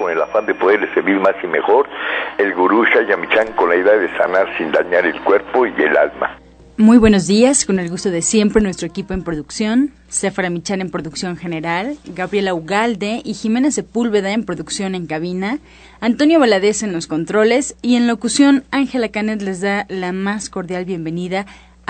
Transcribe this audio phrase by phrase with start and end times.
[0.00, 1.86] con el afán de poderle servir más y mejor,
[2.38, 6.38] el gurú Shayamichan con la idea de sanar sin dañar el cuerpo y el alma.
[6.78, 10.90] Muy buenos días, con el gusto de siempre nuestro equipo en producción, Sefara Michan en
[10.90, 15.58] producción general, Gabriela Ugalde y Jimena Sepúlveda en producción en cabina,
[16.00, 20.86] Antonio Valadez en los controles y en locución Ángela Canet les da la más cordial
[20.86, 21.44] bienvenida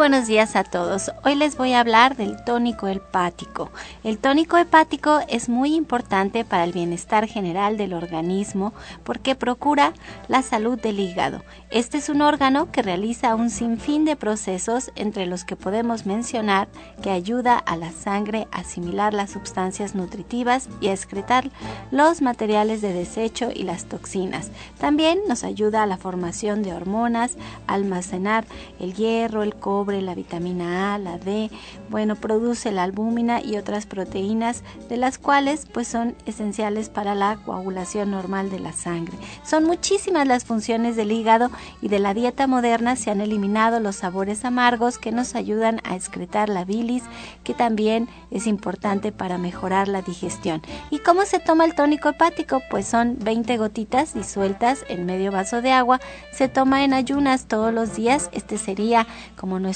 [0.00, 1.10] Buenos días a todos.
[1.24, 3.70] Hoy les voy a hablar del tónico hepático.
[4.02, 8.72] El tónico hepático es muy importante para el bienestar general del organismo
[9.04, 9.92] porque procura
[10.26, 11.42] la salud del hígado.
[11.68, 16.68] Este es un órgano que realiza un sinfín de procesos entre los que podemos mencionar
[17.02, 21.50] que ayuda a la sangre a asimilar las sustancias nutritivas y a excretar
[21.90, 24.50] los materiales de desecho y las toxinas.
[24.78, 27.36] También nos ayuda a la formación de hormonas,
[27.66, 28.46] almacenar
[28.78, 31.50] el hierro, el cobre, la vitamina A, la D,
[31.90, 37.36] bueno, produce la albúmina y otras proteínas de las cuales pues son esenciales para la
[37.44, 39.18] coagulación normal de la sangre.
[39.44, 41.50] Son muchísimas las funciones del hígado
[41.82, 45.96] y de la dieta moderna se han eliminado los sabores amargos que nos ayudan a
[45.96, 47.02] excretar la bilis,
[47.44, 50.62] que también es importante para mejorar la digestión.
[50.90, 52.62] ¿Y cómo se toma el tónico hepático?
[52.70, 56.00] Pues son 20 gotitas disueltas en medio vaso de agua.
[56.32, 58.28] Se toma en ayunas todos los días.
[58.32, 59.06] Este sería
[59.36, 59.69] como nuestro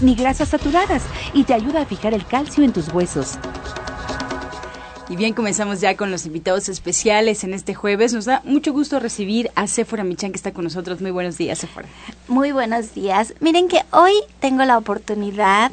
[0.00, 3.36] ni grasas saturadas y te ayuda a fijar el calcio en tus huesos.
[5.08, 8.12] Y bien, comenzamos ya con los invitados especiales en este jueves.
[8.12, 11.00] Nos da mucho gusto recibir a Sephora Michan que está con nosotros.
[11.00, 11.88] Muy buenos días, Sephora.
[12.28, 13.34] Muy buenos días.
[13.40, 15.70] Miren que hoy tengo la oportunidad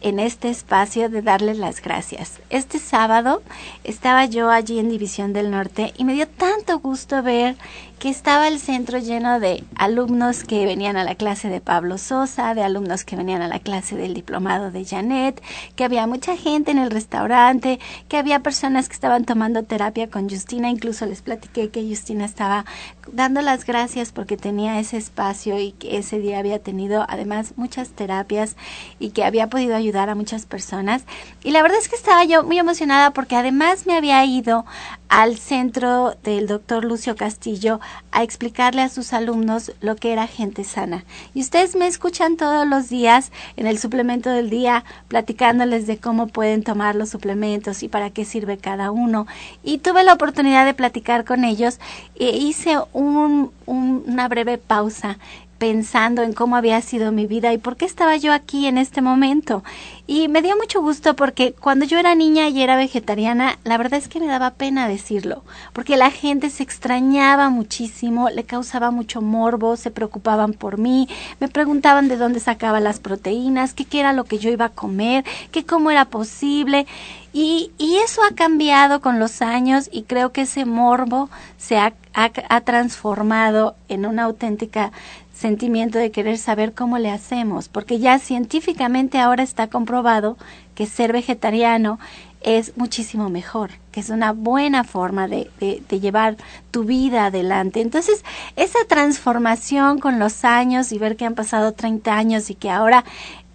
[0.00, 2.38] en este espacio de darles las gracias.
[2.50, 3.42] Este sábado
[3.84, 7.56] estaba yo allí en División del Norte y me dio tanto gusto ver
[7.98, 12.54] que estaba el centro lleno de alumnos que venían a la clase de Pablo Sosa,
[12.54, 15.42] de alumnos que venían a la clase del diplomado de Janet,
[15.74, 20.30] que había mucha gente en el restaurante, que había personas que estaban tomando terapia con
[20.30, 22.64] Justina, incluso les platiqué que Justina estaba
[23.12, 27.90] dando las gracias porque tenía ese espacio y que ese día había tenido además muchas
[27.90, 28.56] terapias
[29.00, 31.02] y que había podido ayudar a muchas personas.
[31.42, 34.64] Y la verdad es que estaba yo muy emocionada porque además me había ido
[35.08, 37.80] al centro del doctor Lucio Castillo
[38.12, 41.04] a explicarle a sus alumnos lo que era gente sana.
[41.34, 46.26] Y ustedes me escuchan todos los días en el suplemento del día platicándoles de cómo
[46.26, 49.26] pueden tomar los suplementos y para qué sirve cada uno.
[49.62, 51.80] Y tuve la oportunidad de platicar con ellos
[52.16, 55.18] e hice un, una breve pausa
[55.58, 59.02] pensando en cómo había sido mi vida y por qué estaba yo aquí en este
[59.02, 59.64] momento.
[60.06, 63.98] Y me dio mucho gusto porque cuando yo era niña y era vegetariana, la verdad
[63.98, 69.20] es que me daba pena decirlo, porque la gente se extrañaba muchísimo, le causaba mucho
[69.20, 71.08] morbo, se preocupaban por mí,
[71.40, 75.24] me preguntaban de dónde sacaba las proteínas, qué, era lo que yo iba a comer,
[75.50, 76.86] qué cómo era posible.
[77.34, 81.28] Y, y, eso ha cambiado con los años y creo que ese morbo
[81.58, 84.92] se ha, ha transformado en una auténtica
[85.38, 90.36] sentimiento de querer saber cómo le hacemos, porque ya científicamente ahora está comprobado
[90.74, 91.98] que ser vegetariano
[92.40, 96.36] es muchísimo mejor, que es una buena forma de, de, de, llevar
[96.70, 97.80] tu vida adelante.
[97.80, 98.24] Entonces,
[98.56, 103.04] esa transformación con los años y ver que han pasado 30 años y que ahora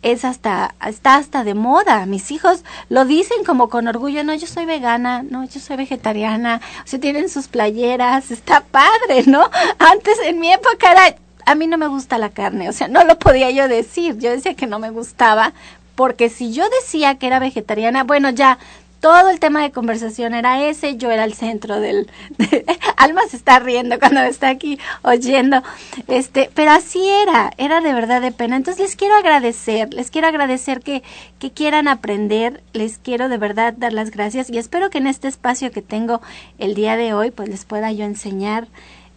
[0.04, 2.06] es hasta, está hasta de moda.
[2.06, 6.62] Mis hijos lo dicen como con orgullo, no, yo soy vegana, no, yo soy vegetariana,
[6.84, 9.50] o sea, tienen sus playeras, está padre, ¿no?
[9.80, 13.04] Antes, en mi época era, a mí no me gusta la carne, o sea, no
[13.04, 15.54] lo podía yo decir, yo decía que no me gustaba,
[15.96, 18.58] porque si yo decía que era vegetariana, bueno, ya
[19.04, 23.36] todo el tema de conversación era ese, yo era el centro del de, Alma se
[23.36, 25.62] está riendo cuando está aquí oyendo.
[26.08, 28.56] Este, pero así era, era de verdad de pena.
[28.56, 31.04] Entonces les quiero agradecer, les quiero agradecer que
[31.38, 35.28] que quieran aprender, les quiero de verdad dar las gracias y espero que en este
[35.28, 36.22] espacio que tengo
[36.58, 38.70] el día de hoy pues les pueda yo enseñar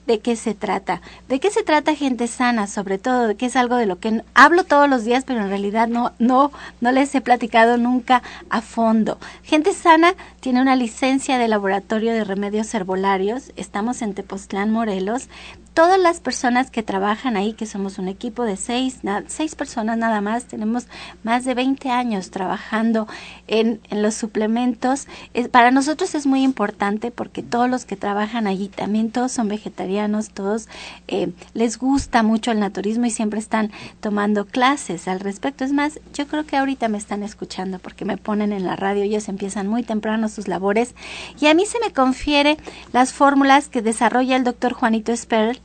[0.06, 1.00] de qué se trata.
[1.29, 3.26] ¿De qué se trata gente sana, sobre todo?
[3.26, 6.12] De qué es algo de lo que hablo todos los días, pero en realidad no,
[6.19, 9.19] no, no les he platicado nunca a fondo.
[9.43, 13.53] Gente sana tiene una licencia de laboratorio de remedios herbolarios.
[13.56, 15.29] Estamos en Tepoztlán, Morelos
[15.76, 20.23] todas las personas que trabajan ahí, que somos un equipo de seis, seis personas nada
[20.23, 20.87] más, tenemos
[21.23, 23.06] más de 20 años trabajando
[23.46, 25.06] en, los suplementos.
[25.50, 30.31] Para nosotros es muy importante porque todos los que trabajan allí también todos son vegetarianos,
[30.31, 30.67] todos
[31.08, 33.70] eh, les gusta mucho el naturismo y siempre están
[34.00, 35.62] tomando clases al respecto.
[35.62, 39.02] Es más, yo creo que ahorita me están escuchando porque me ponen en la radio,
[39.02, 40.94] ellos empiezan muy temprano sus labores
[41.38, 42.56] y a mí se me confiere
[42.94, 45.61] las fórmulas que desarrolla el doctor Juanito Sperl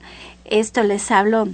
[0.45, 1.47] esto les hablo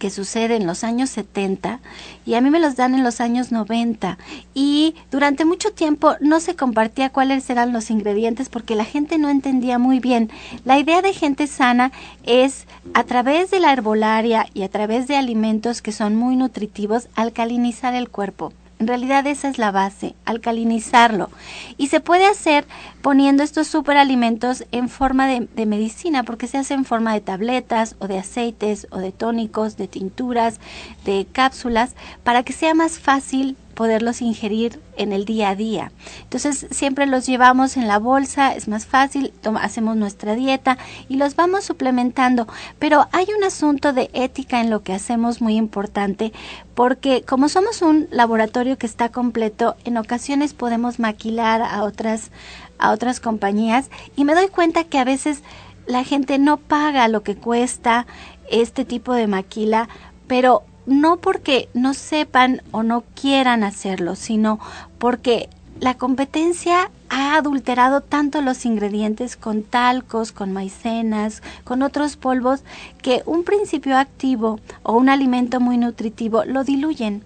[0.00, 1.78] que sucede en los años 70
[2.24, 4.18] y a mí me los dan en los años 90
[4.54, 9.28] y durante mucho tiempo no se compartía cuáles eran los ingredientes porque la gente no
[9.28, 10.30] entendía muy bien.
[10.64, 11.92] La idea de gente sana
[12.24, 17.08] es a través de la herbolaria y a través de alimentos que son muy nutritivos
[17.14, 18.54] alcalinizar el cuerpo.
[18.80, 21.28] En realidad esa es la base, alcalinizarlo.
[21.76, 22.66] Y se puede hacer
[23.02, 27.94] poniendo estos superalimentos en forma de, de, medicina, porque se hace en forma de tabletas
[27.98, 30.60] o de aceites o de tónicos, de tinturas,
[31.04, 31.94] de cápsulas,
[32.24, 35.90] para que sea más fácil poderlos ingerir en el día a día.
[36.24, 40.76] Entonces siempre los llevamos en la bolsa, es más fácil, hacemos nuestra dieta
[41.08, 42.46] y los vamos suplementando.
[42.78, 46.30] Pero hay un asunto de ética en lo que hacemos muy importante
[46.74, 52.32] porque como somos un laboratorio que está completo, en ocasiones podemos maquilar a otras,
[52.78, 55.42] a otras compañías y me doy cuenta que a veces
[55.86, 58.06] la gente no paga lo que cuesta
[58.50, 59.88] este tipo de maquila,
[60.26, 64.58] pero no porque no sepan o no quieran hacerlo, sino
[64.98, 72.62] porque la competencia ha adulterado tanto los ingredientes con talcos, con maicenas, con otros polvos,
[73.02, 77.22] que un principio activo o un alimento muy nutritivo lo diluyen.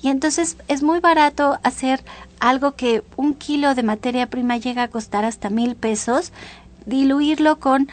[0.00, 2.02] Y entonces es muy barato hacer
[2.40, 6.32] algo que un kilo de materia prima llega a costar hasta mil pesos,
[6.86, 7.88] diluirlo con,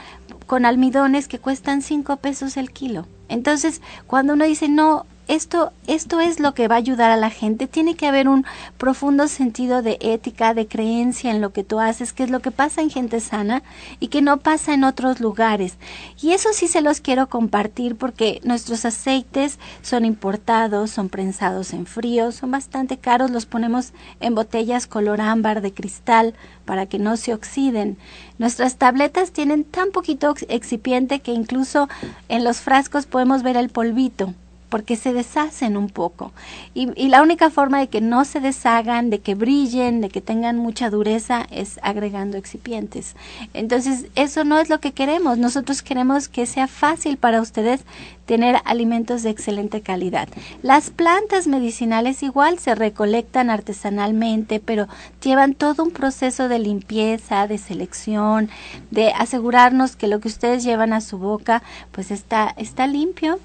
[0.48, 3.08] con almidones que cuestan cinco pesos el kilo.
[3.32, 7.30] Entonces, cuando uno dice, no, esto, esto es lo que va a ayudar a la
[7.30, 7.66] gente.
[7.66, 8.46] Tiene que haber un
[8.78, 12.52] profundo sentido de ética, de creencia en lo que tú haces, que es lo que
[12.52, 13.64] pasa en gente sana
[14.02, 15.78] y que no pasa en otros lugares.
[16.22, 21.86] Y eso sí se los quiero compartir porque nuestros aceites son importados, son prensados en
[21.86, 26.34] frío, son bastante caros, los ponemos en botellas color ámbar de cristal
[26.66, 27.98] para que no se oxiden.
[28.42, 31.88] Nuestras tabletas tienen tan poquito excipiente que incluso
[32.28, 34.34] en los frascos podemos ver el polvito
[34.72, 36.32] porque se deshacen un poco.
[36.74, 40.22] Y, y, la única forma de que no se deshagan, de que brillen, de que
[40.22, 43.18] tengan mucha dureza, es agregando excipientes.
[43.54, 45.38] Entonces, eso no es lo que queremos.
[45.38, 47.82] Nosotros queremos que sea fácil para ustedes
[48.26, 50.30] tener alimentos de excelente calidad.
[50.64, 54.88] Las plantas medicinales igual se recolectan artesanalmente, pero
[55.22, 58.50] llevan todo un proceso de limpieza, de selección,
[58.90, 61.62] de asegurarnos que lo que ustedes llevan a su boca
[61.92, 63.38] pues está, está limpio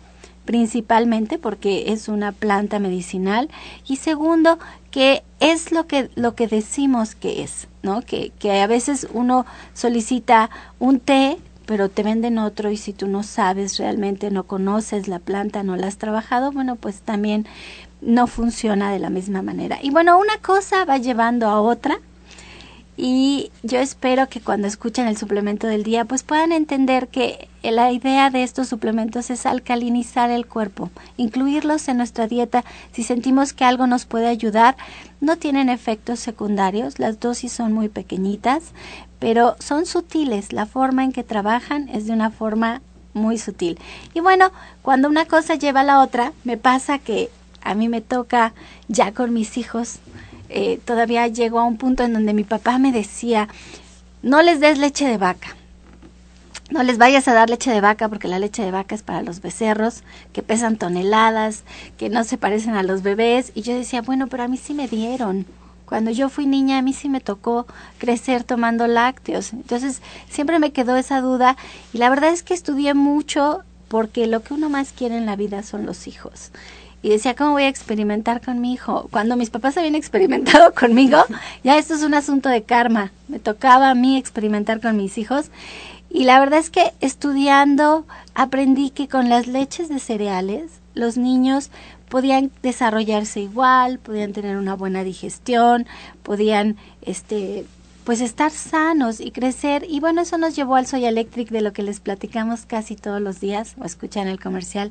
[0.46, 3.50] principalmente porque es una planta medicinal
[3.86, 4.58] y segundo
[4.90, 8.00] que es lo que lo que decimos que es, ¿no?
[8.00, 10.48] Que, que a veces uno solicita
[10.78, 11.36] un té
[11.66, 15.76] pero te venden otro y si tú no sabes realmente, no conoces la planta, no
[15.76, 17.44] la has trabajado, bueno, pues también
[18.00, 19.78] no funciona de la misma manera.
[19.82, 21.98] Y bueno, una cosa va llevando a otra
[22.96, 27.92] y yo espero que cuando escuchen el suplemento del día pues puedan entender que la
[27.92, 33.64] idea de estos suplementos es alcalinizar el cuerpo, incluirlos en nuestra dieta si sentimos que
[33.64, 34.76] algo nos puede ayudar.
[35.20, 38.62] No tienen efectos secundarios, las dosis son muy pequeñitas,
[39.18, 40.52] pero son sutiles.
[40.52, 42.80] La forma en que trabajan es de una forma
[43.12, 43.78] muy sutil.
[44.14, 47.30] Y bueno, cuando una cosa lleva a la otra, me pasa que
[47.62, 48.54] a mí me toca
[48.88, 49.98] ya con mis hijos
[50.48, 53.48] eh, todavía llegó a un punto en donde mi papá me decía,
[54.22, 55.56] no les des leche de vaca,
[56.70, 59.22] no les vayas a dar leche de vaca porque la leche de vaca es para
[59.22, 61.62] los becerros que pesan toneladas,
[61.96, 63.52] que no se parecen a los bebés.
[63.54, 65.46] Y yo decía, bueno, pero a mí sí me dieron.
[65.84, 67.66] Cuando yo fui niña a mí sí me tocó
[67.98, 69.52] crecer tomando lácteos.
[69.52, 71.56] Entonces siempre me quedó esa duda
[71.92, 75.36] y la verdad es que estudié mucho porque lo que uno más quiere en la
[75.36, 76.50] vida son los hijos
[77.06, 79.06] y decía, ¿cómo voy a experimentar con mi hijo?
[79.12, 81.22] Cuando mis papás habían experimentado conmigo,
[81.62, 83.12] ya esto es un asunto de karma.
[83.28, 85.52] Me tocaba a mí experimentar con mis hijos.
[86.10, 91.70] Y la verdad es que estudiando aprendí que con las leches de cereales los niños
[92.08, 95.86] podían desarrollarse igual, podían tener una buena digestión,
[96.25, 97.66] podían este
[98.02, 101.72] pues estar sanos y crecer y bueno, eso nos llevó al Soy Electric de lo
[101.72, 104.90] que les platicamos casi todos los días o escuchan el comercial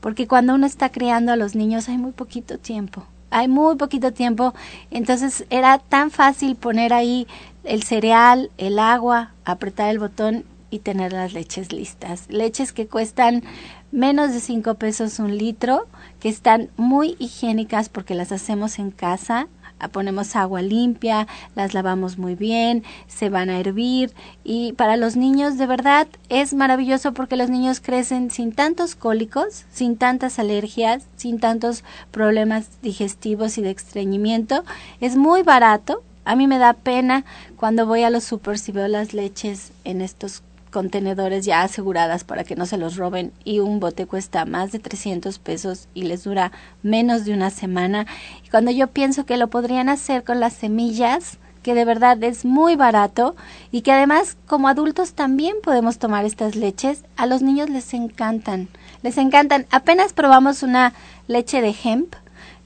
[0.00, 3.04] porque cuando uno está criando a los niños hay muy poquito tiempo.
[3.30, 4.54] Hay muy poquito tiempo,
[4.90, 7.26] entonces era tan fácil poner ahí
[7.64, 12.24] el cereal, el agua, apretar el botón y tener las leches listas.
[12.28, 13.42] Leches que cuestan
[13.90, 15.86] menos de cinco pesos un litro,
[16.20, 19.48] que están muy higiénicas porque las hacemos en casa,
[19.86, 25.58] ponemos agua limpia, las lavamos muy bien, se van a hervir y para los niños
[25.58, 31.38] de verdad es maravilloso porque los niños crecen sin tantos cólicos, sin tantas alergias, sin
[31.38, 34.64] tantos problemas digestivos y de estreñimiento.
[35.00, 36.02] Es muy barato.
[36.24, 37.24] A mí me da pena
[37.56, 42.44] cuando voy a los super y veo las leches en estos contenedores ya aseguradas para
[42.44, 46.24] que no se los roben y un bote cuesta más de 300 pesos y les
[46.24, 48.06] dura menos de una semana.
[48.44, 52.44] Y cuando yo pienso que lo podrían hacer con las semillas, que de verdad es
[52.44, 53.36] muy barato
[53.70, 58.68] y que además como adultos también podemos tomar estas leches, a los niños les encantan,
[59.02, 59.66] les encantan.
[59.70, 60.94] Apenas probamos una
[61.26, 62.14] leche de hemp,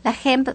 [0.04, 0.50] la hemp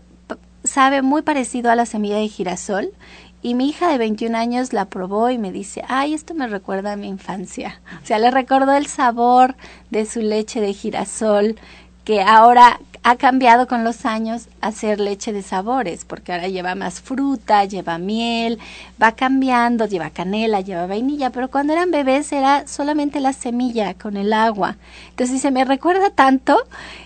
[0.63, 2.91] sabe muy parecido a la semilla de girasol
[3.41, 6.93] y mi hija de 21 años la probó y me dice, ay, esto me recuerda
[6.93, 7.79] a mi infancia.
[8.03, 9.55] O sea, le recordó el sabor
[9.89, 11.55] de su leche de girasol,
[12.03, 16.75] que ahora ha cambiado con los años a ser leche de sabores, porque ahora lleva
[16.75, 18.59] más fruta, lleva miel,
[19.01, 24.17] va cambiando, lleva canela, lleva vainilla, pero cuando eran bebés era solamente la semilla con
[24.17, 24.75] el agua.
[25.09, 26.57] Entonces se me recuerda tanto.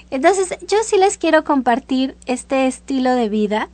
[0.09, 3.69] Entonces yo sí les quiero compartir este estilo de vida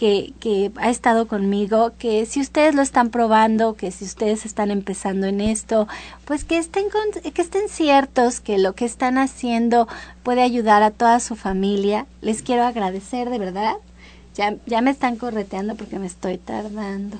[0.00, 5.26] que, ha estado conmigo, que si ustedes lo están probando, que si ustedes están empezando
[5.26, 5.88] en esto,
[6.24, 6.86] pues que estén,
[7.34, 9.88] que estén ciertos que lo que están haciendo
[10.22, 12.06] puede ayudar a toda su familia.
[12.22, 13.74] Les quiero agradecer de verdad.
[14.36, 17.18] Ya, ya me están correteando porque me estoy tardando.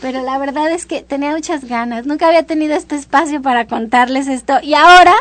[0.00, 2.06] Pero la verdad es que tenía muchas ganas.
[2.06, 4.58] Nunca había tenido este espacio para contarles esto.
[4.62, 5.14] Y ahora,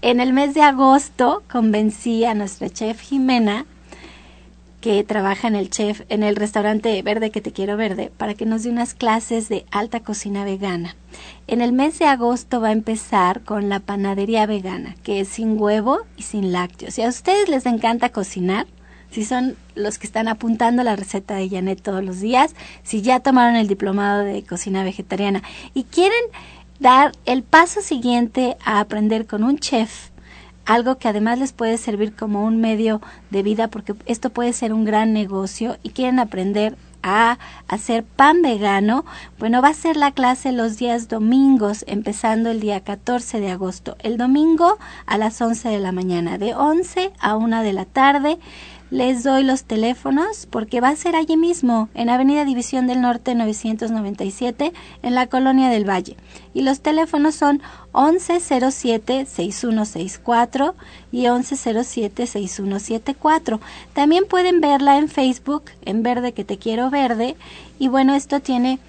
[0.00, 3.66] en el mes de agosto, convencí a nuestra chef Jimena
[4.80, 8.46] que trabaja en el chef, en el restaurante Verde que te quiero verde, para que
[8.46, 10.96] nos dé unas clases de alta cocina vegana.
[11.46, 15.60] En el mes de agosto va a empezar con la panadería vegana, que es sin
[15.60, 16.94] huevo y sin lácteos.
[16.94, 18.66] Si a ustedes les encanta cocinar,
[19.10, 23.20] si son los que están apuntando la receta de Janet todos los días, si ya
[23.20, 25.42] tomaron el diplomado de cocina vegetariana
[25.74, 26.22] y quieren
[26.78, 30.09] dar el paso siguiente a aprender con un chef,
[30.70, 33.00] algo que además les puede servir como un medio
[33.30, 38.40] de vida porque esto puede ser un gran negocio y quieren aprender a hacer pan
[38.40, 39.04] vegano,
[39.40, 43.96] bueno, va a ser la clase los días domingos, empezando el día 14 de agosto.
[43.98, 48.38] El domingo a las 11 de la mañana, de 11 a 1 de la tarde
[48.90, 53.36] les doy los teléfonos porque va a ser allí mismo, en Avenida División del Norte
[53.36, 56.16] 997, en la Colonia del Valle.
[56.54, 60.74] Y los teléfonos son 1107-6164
[61.12, 63.60] y 1107-6174.
[63.92, 67.36] También pueden verla en Facebook, en Verde que te quiero verde.
[67.78, 68.80] Y bueno, esto tiene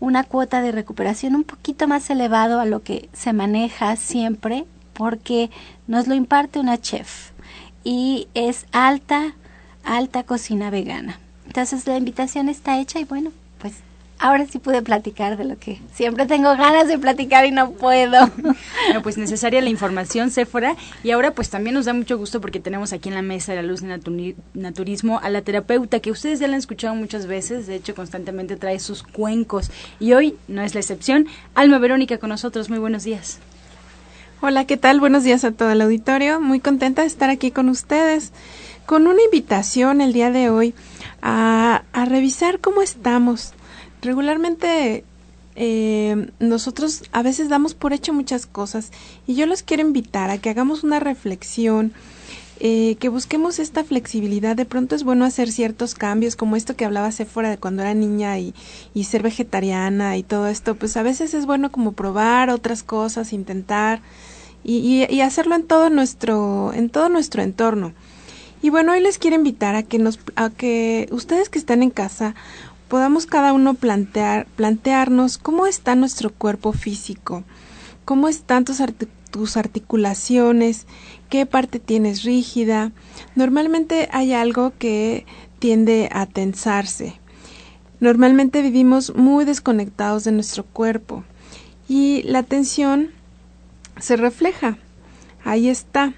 [0.00, 5.50] una cuota de recuperación un poquito más elevado a lo que se maneja siempre porque
[5.86, 7.32] nos lo imparte una chef
[7.88, 9.34] y es alta,
[9.82, 11.18] alta cocina vegana.
[11.46, 13.76] Entonces la invitación está hecha y bueno, pues
[14.18, 18.30] ahora sí pude platicar de lo que siempre tengo ganas de platicar y no puedo.
[18.88, 20.76] Bueno, pues necesaria la información, Sephora.
[21.02, 23.62] Y ahora pues también nos da mucho gusto porque tenemos aquí en la mesa de
[23.62, 27.66] la luz de naturismo a la terapeuta que ustedes ya la han escuchado muchas veces,
[27.66, 29.70] de hecho constantemente trae sus cuencos.
[29.98, 31.26] Y hoy no es la excepción.
[31.54, 33.40] Alma Verónica con nosotros, muy buenos días.
[34.40, 35.00] Hola, ¿qué tal?
[35.00, 36.40] Buenos días a todo el auditorio.
[36.40, 38.30] Muy contenta de estar aquí con ustedes
[38.86, 40.74] con una invitación el día de hoy
[41.20, 43.52] a, revisar cómo estamos.
[44.00, 45.02] Regularmente
[45.56, 48.92] eh, nosotros a veces damos por hecho muchas cosas
[49.26, 51.92] y yo los quiero invitar a que hagamos una reflexión,
[52.60, 54.54] eh, que busquemos esta flexibilidad.
[54.54, 57.92] De pronto es bueno hacer ciertos cambios, como esto que hablaba Sephora de cuando era
[57.92, 58.54] niña y,
[58.94, 60.76] y ser vegetariana y todo esto.
[60.76, 64.00] Pues a veces es bueno como probar otras cosas, intentar
[64.64, 67.92] y, y, hacerlo en todo nuestro, en todo nuestro entorno.
[68.60, 71.90] Y bueno, hoy les quiero invitar a que nos, a que ustedes que están en
[71.90, 72.34] casa
[72.88, 77.44] podamos cada uno plantear, plantearnos cómo está nuestro cuerpo físico,
[78.04, 78.82] cómo están tus,
[79.30, 80.86] tus articulaciones,
[81.28, 82.92] qué parte tienes rígida.
[83.36, 85.26] Normalmente hay algo que
[85.58, 87.20] tiende a tensarse.
[88.00, 91.24] Normalmente vivimos muy desconectados de nuestro cuerpo
[91.88, 93.10] y la tensión
[94.00, 94.78] se refleja.
[95.44, 96.14] Ahí está.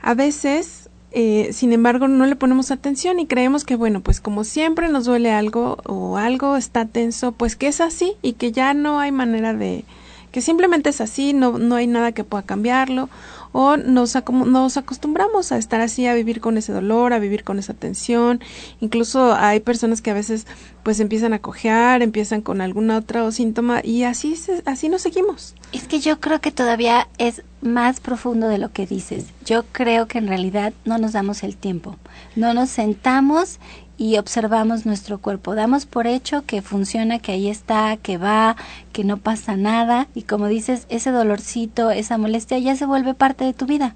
[0.00, 4.44] A veces, eh, sin embargo, no le ponemos atención y creemos que, bueno, pues como
[4.44, 8.74] siempre nos duele algo o algo está tenso, pues que es así y que ya
[8.74, 9.84] no hay manera de,
[10.32, 13.08] que simplemente es así, no, no hay nada que pueda cambiarlo
[13.56, 17.60] o nos, nos acostumbramos a estar así, a vivir con ese dolor, a vivir con
[17.60, 18.40] esa tensión.
[18.80, 20.48] Incluso hay personas que a veces
[20.82, 25.54] pues empiezan a cojear, empiezan con algún otro síntoma y así, así nos seguimos.
[25.70, 29.26] Es que yo creo que todavía es más profundo de lo que dices.
[29.44, 31.96] Yo creo que en realidad no nos damos el tiempo.
[32.34, 33.60] No nos sentamos
[33.96, 35.54] y observamos nuestro cuerpo.
[35.54, 38.56] Damos por hecho que funciona, que ahí está, que va,
[38.92, 43.44] que no pasa nada y como dices, ese dolorcito, esa molestia ya se vuelve parte
[43.44, 43.94] de tu vida.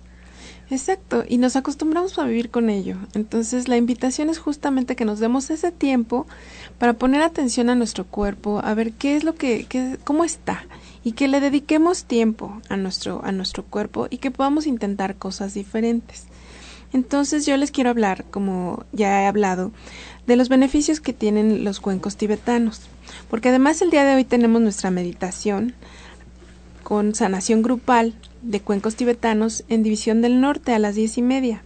[0.71, 2.97] Exacto, y nos acostumbramos a vivir con ello.
[3.15, 6.27] Entonces la invitación es justamente que nos demos ese tiempo
[6.79, 10.67] para poner atención a nuestro cuerpo, a ver qué es lo que, qué, cómo está
[11.03, 15.55] y que le dediquemos tiempo a nuestro, a nuestro cuerpo y que podamos intentar cosas
[15.55, 16.27] diferentes.
[16.93, 19.73] Entonces yo les quiero hablar, como ya he hablado,
[20.27, 22.83] de los beneficios que tienen los cuencos tibetanos,
[23.31, 25.75] porque además el día de hoy tenemos nuestra meditación
[26.83, 31.63] con sanación grupal de cuencos tibetanos en División del Norte a las diez y media.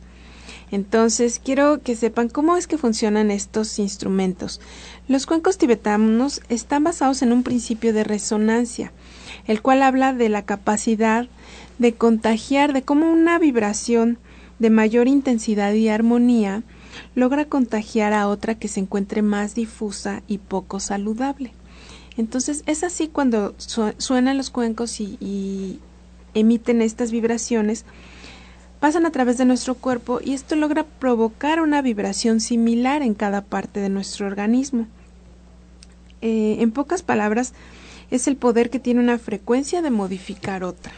[0.72, 4.61] Entonces quiero que sepan cómo es que funcionan estos instrumentos.
[5.06, 8.90] Los cuencos tibetanos están basados en un principio de resonancia,
[9.46, 11.28] el cual habla de la capacidad
[11.78, 14.18] de contagiar, de cómo una vibración
[14.62, 16.62] de mayor intensidad y armonía
[17.14, 21.53] logra contagiar a otra que se encuentre más difusa y poco saludable.
[22.16, 25.81] Entonces es así cuando suenan los cuencos y,
[26.35, 27.85] emiten estas vibraciones,
[28.81, 33.42] pasan a través de nuestro cuerpo y esto logra provocar una vibración similar en cada
[33.42, 34.87] parte de nuestro organismo.
[36.22, 37.53] Eh, en pocas palabras,
[38.11, 40.92] es el poder que tiene una frecuencia de modificar otra.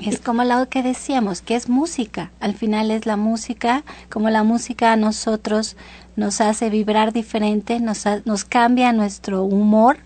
[0.00, 2.30] Es como lo que decíamos, que es música.
[2.38, 5.76] Al final es la música, como la música a nosotros
[6.14, 9.98] nos hace vibrar diferente, nos, nos cambia nuestro humor,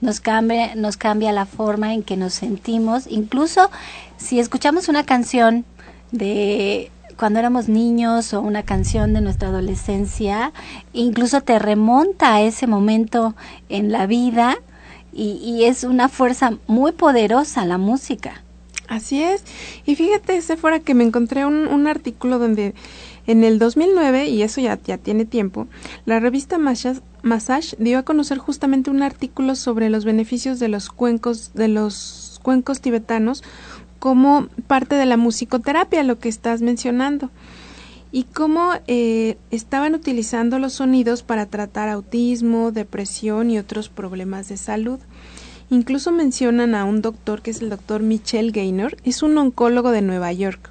[0.00, 3.06] nos cambia, nos cambia la forma en que nos sentimos.
[3.08, 3.70] Incluso
[4.16, 5.64] si escuchamos una canción
[6.10, 10.52] de cuando éramos niños o una canción de nuestra adolescencia,
[10.92, 13.34] incluso te remonta a ese momento
[13.68, 14.56] en la vida
[15.12, 18.42] y, es una fuerza muy poderosa la música.
[18.88, 19.42] Así es.
[19.84, 22.74] Y fíjate, fuera que me encontré un, un artículo donde
[23.26, 25.66] en el 2009, y eso ya, ya tiene tiempo,
[26.04, 31.52] la revista Massage dio a conocer justamente un artículo sobre los beneficios de los cuencos,
[31.54, 33.42] de los cuencos tibetanos
[33.98, 37.30] como parte de la musicoterapia, lo que estás mencionando,
[38.12, 44.56] y cómo eh, estaban utilizando los sonidos para tratar autismo, depresión y otros problemas de
[44.56, 45.00] salud.
[45.70, 50.02] Incluso mencionan a un doctor que es el doctor Michel Gaynor, es un oncólogo de
[50.02, 50.70] Nueva York.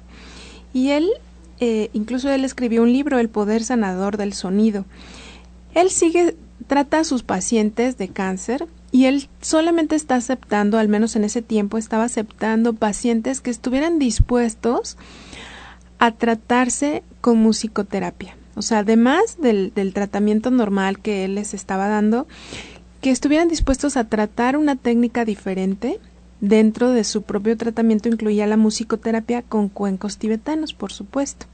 [0.72, 1.08] Y él,
[1.60, 4.84] eh, incluso él escribió un libro, El poder sanador del sonido.
[5.74, 11.16] Él sigue, trata a sus pacientes de cáncer y él solamente está aceptando, al menos
[11.16, 14.96] en ese tiempo, estaba aceptando pacientes que estuvieran dispuestos
[15.98, 18.36] a tratarse con musicoterapia.
[18.54, 22.26] O sea, además del, del tratamiento normal que él les estaba dando,
[23.06, 26.00] que estuvieran dispuestos a tratar una técnica diferente
[26.40, 31.46] dentro de su propio tratamiento incluía la musicoterapia con cuencos tibetanos, por supuesto.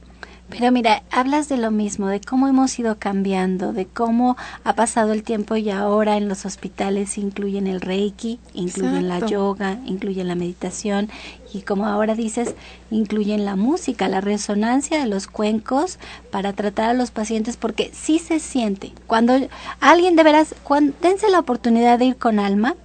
[0.57, 5.11] Pero mira, hablas de lo mismo, de cómo hemos ido cambiando, de cómo ha pasado
[5.11, 10.35] el tiempo y ahora en los hospitales incluyen el reiki, incluyen la yoga, incluyen la
[10.35, 11.09] meditación
[11.53, 12.53] y como ahora dices,
[12.91, 15.97] incluyen la música, la resonancia de los cuencos
[16.31, 18.93] para tratar a los pacientes porque sí se siente.
[19.07, 19.33] Cuando
[19.79, 20.55] alguien de veras,
[21.01, 22.75] dense la oportunidad de ir con alma,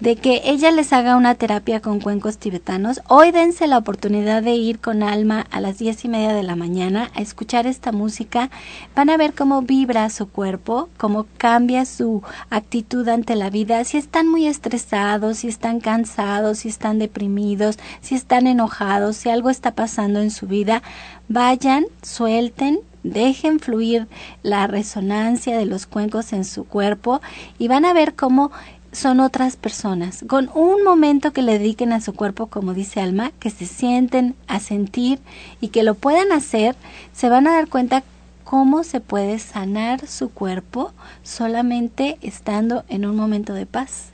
[0.00, 3.00] de que ella les haga una terapia con cuencos tibetanos.
[3.08, 6.54] Hoy dense la oportunidad de ir con alma a las diez y media de la
[6.54, 8.50] mañana a escuchar esta música.
[8.94, 13.82] Van a ver cómo vibra su cuerpo, cómo cambia su actitud ante la vida.
[13.84, 19.48] Si están muy estresados, si están cansados, si están deprimidos, si están enojados, si algo
[19.48, 20.82] está pasando en su vida,
[21.28, 24.08] vayan, suelten, dejen fluir
[24.42, 27.20] la resonancia de los cuencos en su cuerpo
[27.58, 28.50] y van a ver cómo
[28.96, 33.30] son otras personas, con un momento que le dediquen a su cuerpo, como dice Alma,
[33.38, 35.18] que se sienten a sentir
[35.60, 36.76] y que lo puedan hacer,
[37.12, 38.04] se van a dar cuenta
[38.44, 44.12] cómo se puede sanar su cuerpo solamente estando en un momento de paz.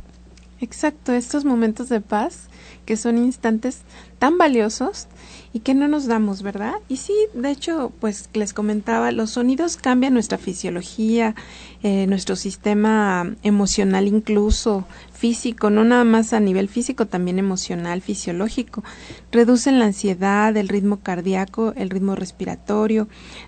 [0.61, 2.49] Exacto, estos momentos de paz
[2.85, 3.83] que son instantes
[4.19, 5.07] tan valiosos
[5.53, 6.75] y que no nos damos, ¿verdad?
[6.89, 11.35] Y sí, de hecho, pues les comentaba, los sonidos cambian nuestra fisiología,
[11.83, 18.83] eh, nuestro sistema emocional incluso, físico, no nada más a nivel físico, también emocional, fisiológico.
[19.31, 23.07] Reducen la ansiedad, el ritmo cardíaco, el ritmo respiratorio,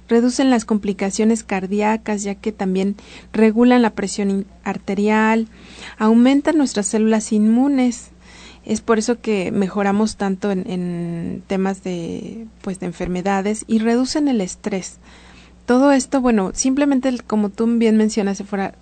[0.09, 2.97] reducen las complicaciones cardíacas, ya que también
[3.33, 5.49] regulan la presión arterial,
[5.99, 8.11] aumentan nuestras células inmunes,
[8.65, 14.41] es por eso que mejoramos tanto en, temas de, pues, de enfermedades y reducen el
[14.41, 14.99] estrés.
[15.67, 18.75] Todo esto, bueno, simplemente como tú bien mencionas, fuera,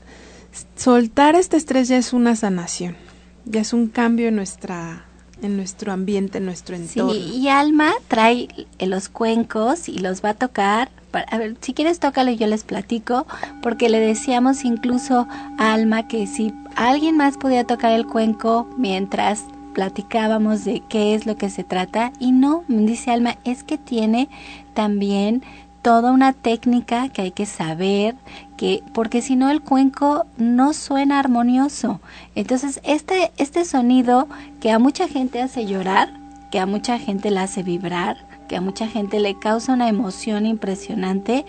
[0.77, 2.97] soltar este estrés ya es una sanación,
[3.45, 5.07] ya es un cambio en nuestra
[5.43, 7.13] en nuestro ambiente, en nuestro entorno.
[7.13, 10.91] Sí, y Alma trae los cuencos y los va a tocar.
[11.13, 13.27] a ver, si quieres tócalo y yo les platico,
[13.61, 15.27] porque le decíamos incluso
[15.59, 21.27] a Alma que si alguien más podía tocar el cuenco mientras platicábamos de qué es
[21.27, 24.29] lo que se trata y no, dice Alma, es que tiene
[24.75, 25.43] también
[25.83, 28.15] toda una técnica que hay que saber,
[28.57, 32.01] que porque si no el cuenco no suena armonioso.
[32.37, 34.29] Entonces, este este sonido
[34.61, 36.15] que a mucha gente hace llorar,
[36.53, 40.47] que a mucha gente la hace vibrar, que a mucha gente le causa una emoción
[40.47, 41.45] impresionante,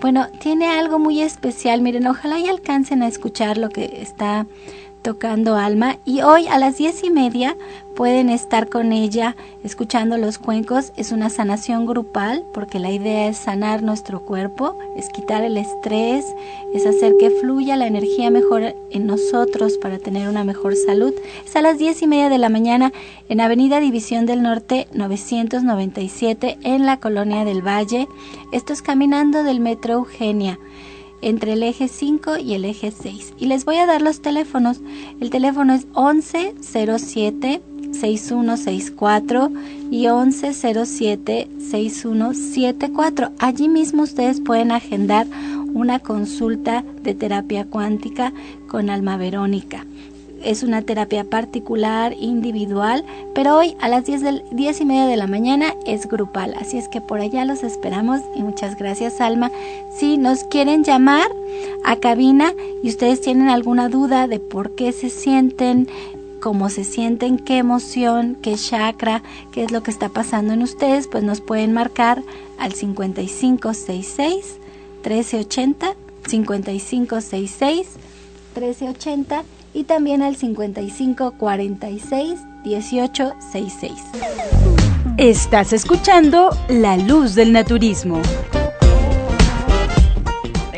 [0.00, 1.80] bueno, tiene algo muy especial.
[1.80, 4.46] Miren, ojalá y alcancen a escuchar lo que está
[5.02, 7.56] tocando alma y hoy a las diez y media
[7.96, 10.92] pueden estar con ella escuchando los cuencos.
[10.96, 16.24] Es una sanación grupal porque la idea es sanar nuestro cuerpo, es quitar el estrés,
[16.72, 21.12] es hacer que fluya la energía mejor en nosotros para tener una mejor salud.
[21.44, 22.92] Es a las diez y media de la mañana
[23.28, 28.08] en Avenida División del Norte 997 en la Colonia del Valle.
[28.52, 30.58] Esto es caminando del Metro Eugenia
[31.22, 33.34] entre el eje 5 y el eje 6.
[33.38, 34.80] Y les voy a dar los teléfonos.
[35.20, 39.50] El teléfono es 1107 6164
[39.90, 43.32] y 1107 6174.
[43.38, 45.26] Allí mismo ustedes pueden agendar
[45.72, 48.32] una consulta de terapia cuántica
[48.68, 49.86] con Alma Verónica
[50.44, 55.26] es una terapia particular, individual, pero hoy a las 10, del, y media de la
[55.26, 56.54] mañana es grupal.
[56.54, 59.50] Así es que por allá los esperamos y muchas gracias Alma.
[59.96, 61.28] Si nos quieren llamar
[61.84, 62.52] a cabina
[62.82, 65.88] y ustedes tienen alguna duda de por qué se sienten
[66.40, 71.06] cómo se sienten, qué emoción, qué chakra, qué es lo que está pasando en ustedes,
[71.06, 72.20] pues nos pueden marcar
[72.58, 74.58] al 5566
[75.04, 75.94] 1380,
[76.26, 77.86] 5566
[78.56, 83.92] 1380 y también al 5546 1866.
[85.18, 88.20] Estás escuchando La Luz del Naturismo.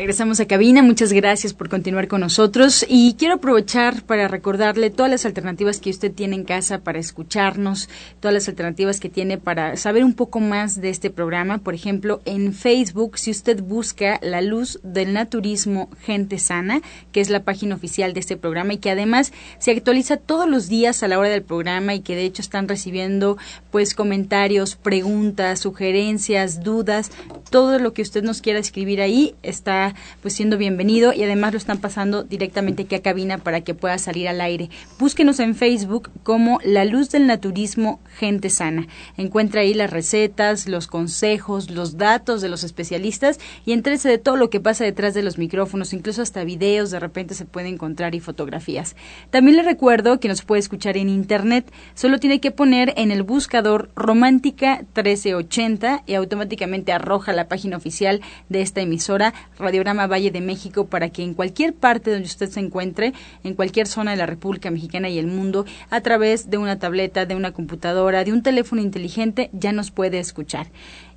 [0.05, 2.85] Regresamos a cabina, muchas gracias por continuar con nosotros.
[2.87, 7.89] Y quiero aprovechar para recordarle todas las alternativas que usted tiene en casa para escucharnos,
[8.19, 11.57] todas las alternativas que tiene para saber un poco más de este programa.
[11.57, 17.31] Por ejemplo, en Facebook, si usted busca La Luz del Naturismo Gente Sana, que es
[17.31, 21.07] la página oficial de este programa y que además se actualiza todos los días a
[21.07, 23.39] la hora del programa y que de hecho están recibiendo
[23.71, 27.09] pues comentarios, preguntas, sugerencias, dudas,
[27.49, 31.57] todo lo que usted nos quiera escribir ahí está pues siendo bienvenido y además lo
[31.57, 34.69] están pasando directamente aquí a cabina para que pueda salir al aire.
[34.99, 38.87] Búsquenos en Facebook como La Luz del Naturismo Gente Sana.
[39.17, 44.35] Encuentra ahí las recetas, los consejos, los datos de los especialistas y entrése de todo
[44.35, 48.15] lo que pasa detrás de los micrófonos, incluso hasta videos de repente se puede encontrar
[48.15, 48.95] y fotografías.
[49.29, 53.23] También le recuerdo que nos puede escuchar en internet, solo tiene que poner en el
[53.23, 60.41] buscador Romántica 1380 y automáticamente arroja la página oficial de esta emisora Radio Valle de
[60.41, 64.25] México para que en cualquier parte donde usted se encuentre, en cualquier zona de la
[64.25, 68.43] República Mexicana y el mundo, a través de una tableta, de una computadora, de un
[68.43, 70.67] teléfono inteligente, ya nos puede escuchar.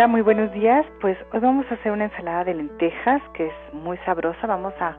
[0.00, 0.86] Hola, muy buenos días.
[1.02, 4.46] Pues hoy vamos a hacer una ensalada de lentejas que es muy sabrosa.
[4.46, 4.96] Vamos a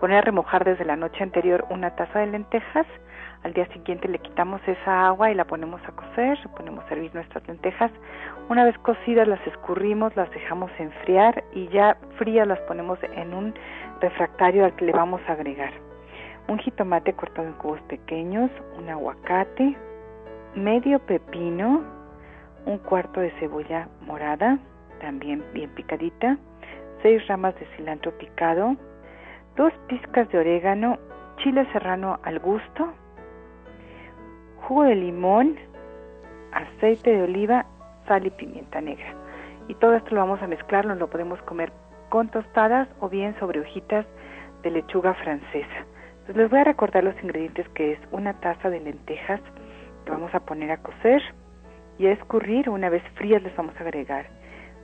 [0.00, 2.86] poner a remojar desde la noche anterior una taza de lentejas
[3.44, 7.14] al día siguiente le quitamos esa agua y la ponemos a cocer, ponemos a hervir
[7.14, 7.90] nuestras lentejas.
[8.48, 13.52] Una vez cocidas las escurrimos, las dejamos enfriar y ya frías las ponemos en un
[14.00, 15.72] refractario al que le vamos a agregar
[16.48, 19.76] un jitomate cortado en cubos pequeños, un aguacate,
[20.54, 21.97] medio pepino,
[22.68, 24.58] un cuarto de cebolla morada,
[25.00, 26.36] también bien picadita,
[27.02, 28.76] seis ramas de cilantro picado,
[29.56, 30.98] dos pizcas de orégano,
[31.38, 32.92] chile serrano al gusto,
[34.66, 35.56] jugo de limón,
[36.52, 37.64] aceite de oliva,
[38.06, 39.14] sal y pimienta negra.
[39.68, 41.72] Y todo esto lo vamos a mezclar, lo podemos comer
[42.10, 44.04] con tostadas o bien sobre hojitas
[44.62, 45.86] de lechuga francesa.
[46.20, 49.40] Entonces les voy a recordar los ingredientes que es una taza de lentejas
[50.04, 51.22] que vamos a poner a cocer
[51.98, 52.68] y a escurrir.
[52.68, 54.26] Una vez frías les vamos a agregar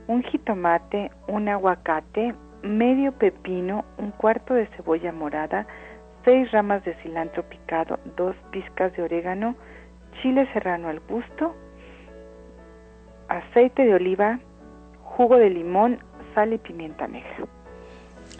[0.07, 5.65] un jitomate, un aguacate, medio pepino, un cuarto de cebolla morada,
[6.23, 9.55] seis ramas de cilantro picado, dos pizcas de orégano,
[10.21, 11.55] chile serrano al gusto,
[13.29, 14.39] aceite de oliva,
[15.03, 15.99] jugo de limón,
[16.33, 17.47] sal y pimienta negra.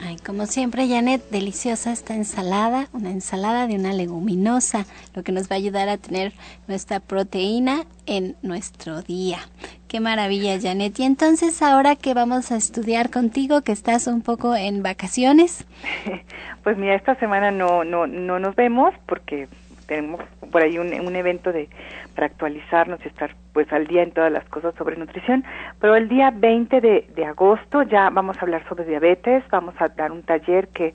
[0.01, 5.49] Ay, como siempre, Janet, deliciosa esta ensalada, una ensalada de una leguminosa, lo que nos
[5.49, 6.33] va a ayudar a tener
[6.67, 9.39] nuestra proteína en nuestro día.
[9.87, 10.99] Qué maravilla, Janet.
[10.99, 15.65] Y entonces, ahora que vamos a estudiar contigo, que estás un poco en vacaciones.
[16.63, 19.47] Pues mira, esta semana no, no, no nos vemos porque
[19.87, 20.21] tenemos
[20.51, 21.69] por ahí un, evento de
[22.13, 25.43] para actualizarnos y estar pues al día en todas las cosas sobre nutrición,
[25.79, 29.87] pero el día 20 de, de agosto ya vamos a hablar sobre diabetes, vamos a
[29.89, 30.93] dar un taller que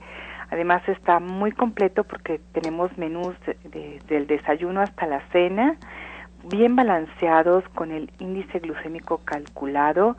[0.50, 5.76] además está muy completo porque tenemos menús de, del desayuno hasta la cena,
[6.44, 10.16] bien balanceados con el índice glucémico calculado,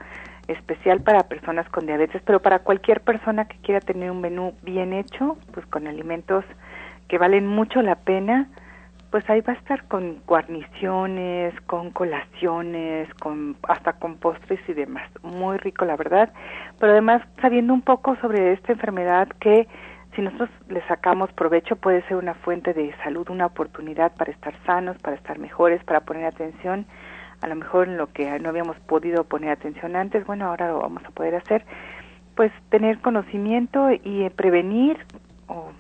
[0.48, 4.94] especial para personas con diabetes, pero para cualquier persona que quiera tener un menú bien
[4.94, 6.46] hecho, pues con alimentos
[7.08, 8.48] que valen mucho la pena,
[9.12, 15.10] pues ahí va a estar con guarniciones, con colaciones, con hasta con postres y demás.
[15.22, 16.32] Muy rico, la verdad.
[16.80, 19.68] Pero además sabiendo un poco sobre esta enfermedad que
[20.16, 24.54] si nosotros le sacamos provecho puede ser una fuente de salud, una oportunidad para estar
[24.66, 26.86] sanos, para estar mejores, para poner atención
[27.42, 30.80] a lo mejor en lo que no habíamos podido poner atención antes, bueno, ahora lo
[30.80, 31.66] vamos a poder hacer,
[32.36, 34.98] pues tener conocimiento y prevenir
[35.48, 35.72] o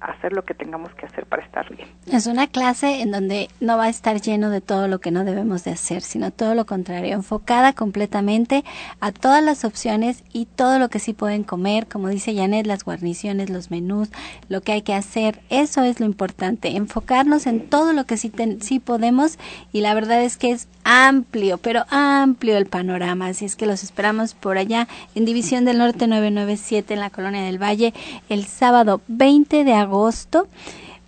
[0.00, 1.88] hacer lo que tengamos que hacer para estar bien.
[2.06, 5.24] Es una clase en donde no va a estar lleno de todo lo que no
[5.24, 8.64] debemos de hacer, sino todo lo contrario, enfocada completamente
[9.00, 12.84] a todas las opciones y todo lo que sí pueden comer, como dice Janet, las
[12.84, 14.08] guarniciones, los menús,
[14.48, 18.32] lo que hay que hacer, eso es lo importante, enfocarnos en todo lo que sí,
[18.60, 19.38] sí podemos
[19.72, 23.84] y la verdad es que es amplio, pero amplio el panorama, así es que los
[23.84, 27.92] esperamos por allá en División del Norte 997 en la Colonia del Valle
[28.30, 29.89] el sábado 20 de agosto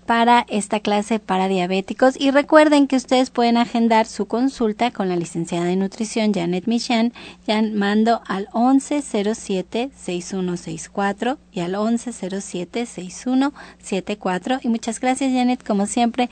[0.06, 5.14] para esta clase para diabéticos y recuerden que ustedes pueden agendar su consulta con la
[5.16, 7.12] licenciada de nutrición Janet Michan
[7.46, 16.28] llamando al 1107-6164 y al 1107-6174 y muchas gracias Janet como siempre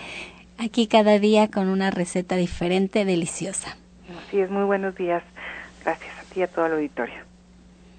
[0.58, 3.76] aquí cada día con una receta diferente, deliciosa.
[4.30, 5.22] Sí, es, muy buenos días.
[5.84, 7.29] Gracias a ti y a todo el auditorio.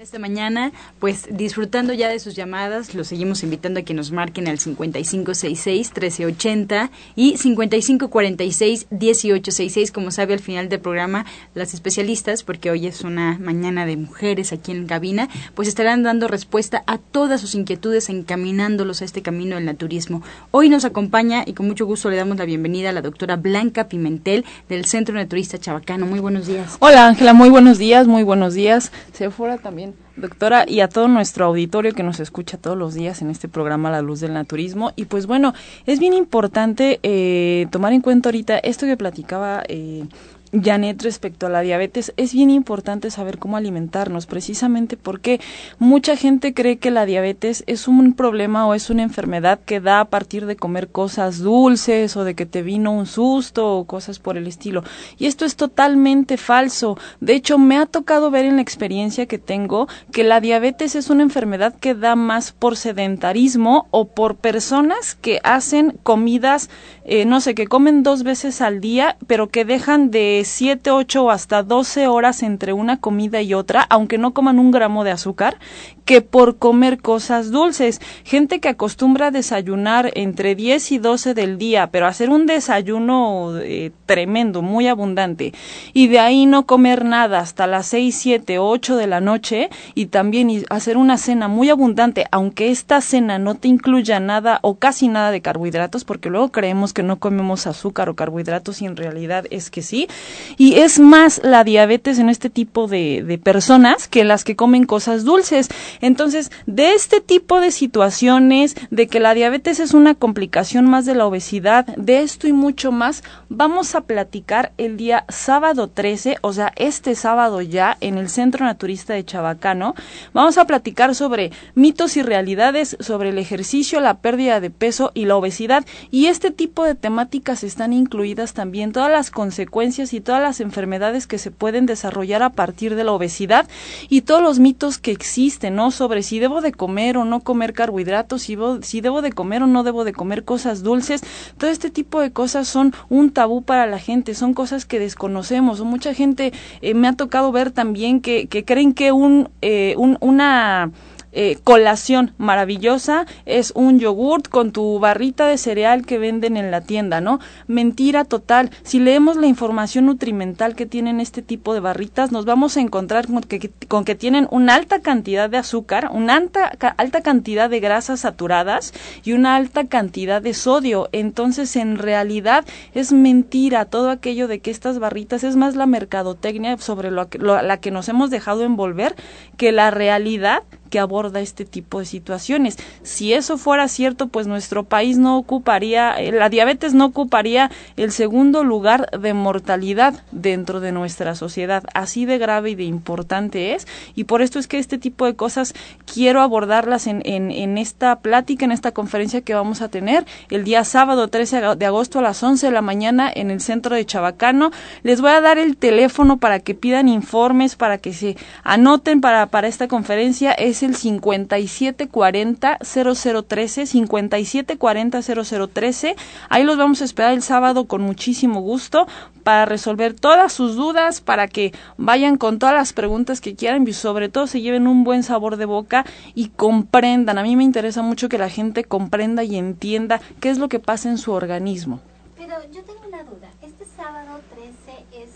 [0.00, 4.46] Esta mañana, pues disfrutando ya de sus llamadas, los seguimos invitando a que nos marquen
[4.46, 9.90] al 5566-1380 y 5546-1866.
[9.90, 14.52] Como sabe, al final del programa, las especialistas, porque hoy es una mañana de mujeres
[14.52, 19.56] aquí en cabina, pues estarán dando respuesta a todas sus inquietudes, encaminándolos a este camino
[19.56, 20.22] del naturismo.
[20.52, 23.88] Hoy nos acompaña y con mucho gusto le damos la bienvenida a la doctora Blanca
[23.88, 26.06] Pimentel del Centro Naturista Chabacano.
[26.06, 26.76] Muy buenos días.
[26.78, 28.92] Hola, Ángela, muy buenos días, muy buenos días.
[29.12, 33.22] Se fuera también doctora, y a todo nuestro auditorio que nos escucha todos los días
[33.22, 34.92] en este programa La Luz del Naturismo.
[34.96, 35.54] Y pues bueno,
[35.86, 40.04] es bien importante eh, tomar en cuenta ahorita esto que platicaba eh,
[40.52, 45.40] Janet, respecto a la diabetes, es bien importante saber cómo alimentarnos, precisamente porque
[45.78, 50.00] mucha gente cree que la diabetes es un problema o es una enfermedad que da
[50.00, 54.18] a partir de comer cosas dulces o de que te vino un susto o cosas
[54.18, 54.84] por el estilo.
[55.18, 56.98] Y esto es totalmente falso.
[57.20, 61.10] De hecho, me ha tocado ver en la experiencia que tengo que la diabetes es
[61.10, 66.70] una enfermedad que da más por sedentarismo o por personas que hacen comidas,
[67.04, 71.24] eh, no sé, que comen dos veces al día, pero que dejan de siete, ocho
[71.24, 75.10] o hasta 12 horas entre una comida y otra, aunque no coman un gramo de
[75.10, 75.58] azúcar,
[76.04, 78.00] que por comer cosas dulces.
[78.24, 83.58] Gente que acostumbra a desayunar entre 10 y 12 del día, pero hacer un desayuno
[83.58, 85.52] eh, tremendo, muy abundante,
[85.92, 90.06] y de ahí no comer nada hasta las 6, 7, 8 de la noche, y
[90.06, 95.08] también hacer una cena muy abundante, aunque esta cena no te incluya nada o casi
[95.08, 99.44] nada de carbohidratos, porque luego creemos que no comemos azúcar o carbohidratos y en realidad
[99.50, 100.08] es que sí,
[100.56, 105.24] y es más la diabetes en este tipo de, personas que las que comen cosas
[105.24, 105.68] dulces.
[106.00, 111.14] Entonces, de este tipo de situaciones, de que la diabetes es una complicación más de
[111.14, 116.52] la obesidad, de esto y mucho más, vamos a platicar el día sábado 13, o
[116.52, 119.94] sea, este sábado ya, en el Centro Naturista de Chabacano.
[120.32, 125.24] Vamos a platicar sobre mitos y realidades, sobre el ejercicio, la pérdida de peso y
[125.24, 125.84] la obesidad.
[126.10, 131.26] Y este tipo de temáticas están incluidas también todas las consecuencias y todas las enfermedades
[131.26, 133.68] que se pueden desarrollar a partir de la obesidad
[134.08, 135.90] y todos los mitos que existen, ¿no?
[135.90, 139.66] Sobre si debo de comer o no comer carbohidratos, si, si debo de comer o
[139.66, 141.22] no debo de comer cosas dulces.
[141.56, 145.80] Todo este tipo de cosas son un tabú para la gente, son cosas que desconocemos.
[145.80, 146.52] Mucha gente
[146.82, 150.90] eh, me ha tocado ver también que, que creen que un, eh, un una
[151.32, 156.80] eh, colación maravillosa es un yogurt con tu barrita de cereal que venden en la
[156.80, 157.38] tienda, ¿no?
[157.66, 158.70] Mentira total.
[158.82, 163.26] Si leemos la información nutrimental que tienen este tipo de barritas, nos vamos a encontrar
[163.26, 167.80] con que, con que tienen una alta cantidad de azúcar, una alta, alta cantidad de
[167.80, 171.08] grasas saturadas y una alta cantidad de sodio.
[171.12, 172.64] Entonces, en realidad
[172.94, 177.76] es mentira todo aquello de que estas barritas es más la mercadotecnia sobre lo, la
[177.78, 179.14] que nos hemos dejado envolver
[179.56, 182.76] que la realidad que aborda este tipo de situaciones.
[183.02, 188.12] Si eso fuera cierto, pues nuestro país no ocuparía, eh, la diabetes no ocuparía el
[188.12, 191.84] segundo lugar de mortalidad dentro de nuestra sociedad.
[191.94, 193.86] Así de grave y de importante es.
[194.14, 195.74] Y por esto es que este tipo de cosas
[196.12, 201.28] quiero abordarlas en, esta plática, en esta conferencia que vamos a tener el día sábado
[201.28, 204.70] 13 de agosto a las 11 de la mañana en el centro de Chabacano.
[205.02, 209.46] Les voy a dar el teléfono para que pidan informes, para que se anoten para,
[209.46, 210.52] para esta conferencia.
[210.52, 216.16] Es el 5740 0013, 5740 0013.
[216.48, 219.06] Ahí los vamos a esperar el sábado con muchísimo gusto
[219.42, 223.92] para resolver todas sus dudas, para que vayan con todas las preguntas que quieran y
[223.92, 227.38] sobre todo se lleven un buen sabor de boca y comprendan.
[227.38, 230.80] A mí me interesa mucho que la gente comprenda y entienda qué es lo que
[230.80, 232.00] pasa en su organismo.
[232.36, 233.48] Pero yo tengo una duda.
[233.62, 235.30] Este sábado 13 es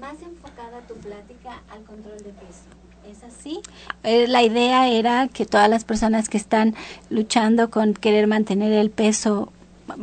[0.00, 2.51] más enfocada tu plática al control de peso.
[4.04, 6.74] Eh, la idea era que todas las personas que están
[7.10, 9.52] luchando con querer mantener el peso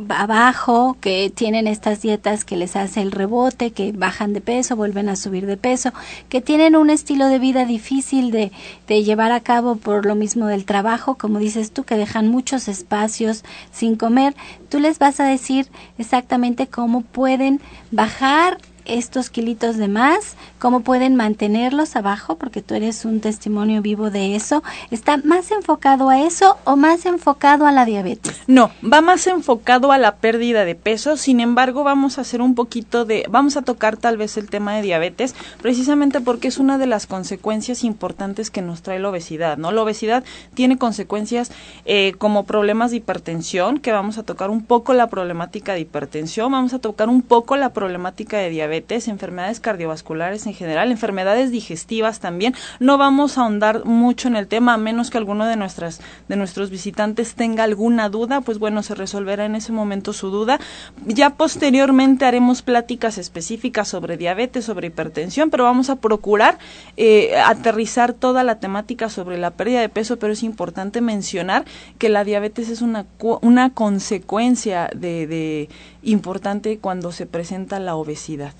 [0.08, 5.08] abajo, que tienen estas dietas que les hace el rebote, que bajan de peso, vuelven
[5.08, 5.92] a subir de peso,
[6.28, 8.52] que tienen un estilo de vida difícil de,
[8.86, 12.68] de llevar a cabo por lo mismo del trabajo, como dices tú, que dejan muchos
[12.68, 14.34] espacios sin comer,
[14.68, 15.68] tú les vas a decir
[15.98, 17.60] exactamente cómo pueden
[17.90, 18.58] bajar
[18.90, 24.36] estos kilitos de más, cómo pueden mantenerlos abajo, porque tú eres un testimonio vivo de
[24.36, 24.62] eso.
[24.90, 28.40] ¿Está más enfocado a eso o más enfocado a la diabetes?
[28.46, 32.54] No, va más enfocado a la pérdida de peso, sin embargo vamos a hacer un
[32.54, 36.78] poquito de, vamos a tocar tal vez el tema de diabetes, precisamente porque es una
[36.78, 39.72] de las consecuencias importantes que nos trae la obesidad, ¿no?
[39.72, 40.24] La obesidad
[40.54, 41.52] tiene consecuencias
[41.84, 46.52] eh, como problemas de hipertensión, que vamos a tocar un poco la problemática de hipertensión,
[46.52, 52.20] vamos a tocar un poco la problemática de diabetes, enfermedades cardiovasculares en general, enfermedades digestivas
[52.20, 52.54] también.
[52.78, 56.36] No vamos a ahondar mucho en el tema, a menos que alguno de nuestras de
[56.36, 60.58] nuestros visitantes tenga alguna duda, pues bueno, se resolverá en ese momento su duda.
[61.06, 66.58] Ya posteriormente haremos pláticas específicas sobre diabetes, sobre hipertensión, pero vamos a procurar
[66.96, 71.64] eh, aterrizar toda la temática sobre la pérdida de peso, pero es importante mencionar
[71.98, 73.06] que la diabetes es una,
[73.42, 75.68] una consecuencia de, de
[76.02, 78.54] importante cuando se presenta la obesidad.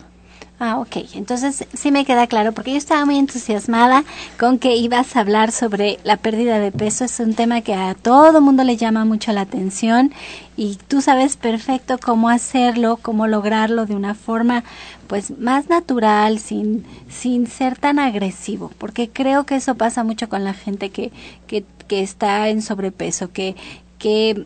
[0.63, 0.97] Ah, ok.
[1.15, 4.05] Entonces sí me queda claro, porque yo estaba muy entusiasmada
[4.39, 7.07] con que ibas a hablar sobre la pérdida de peso.
[7.07, 10.13] Es un tema que a todo mundo le llama mucho la atención
[10.59, 14.63] y tú sabes perfecto cómo hacerlo, cómo lograrlo de una forma
[15.07, 20.45] pues más natural, sin, sin ser tan agresivo, porque creo que eso pasa mucho con
[20.45, 21.11] la gente que,
[21.47, 23.57] que, que está en sobrepeso, que,
[23.99, 24.45] que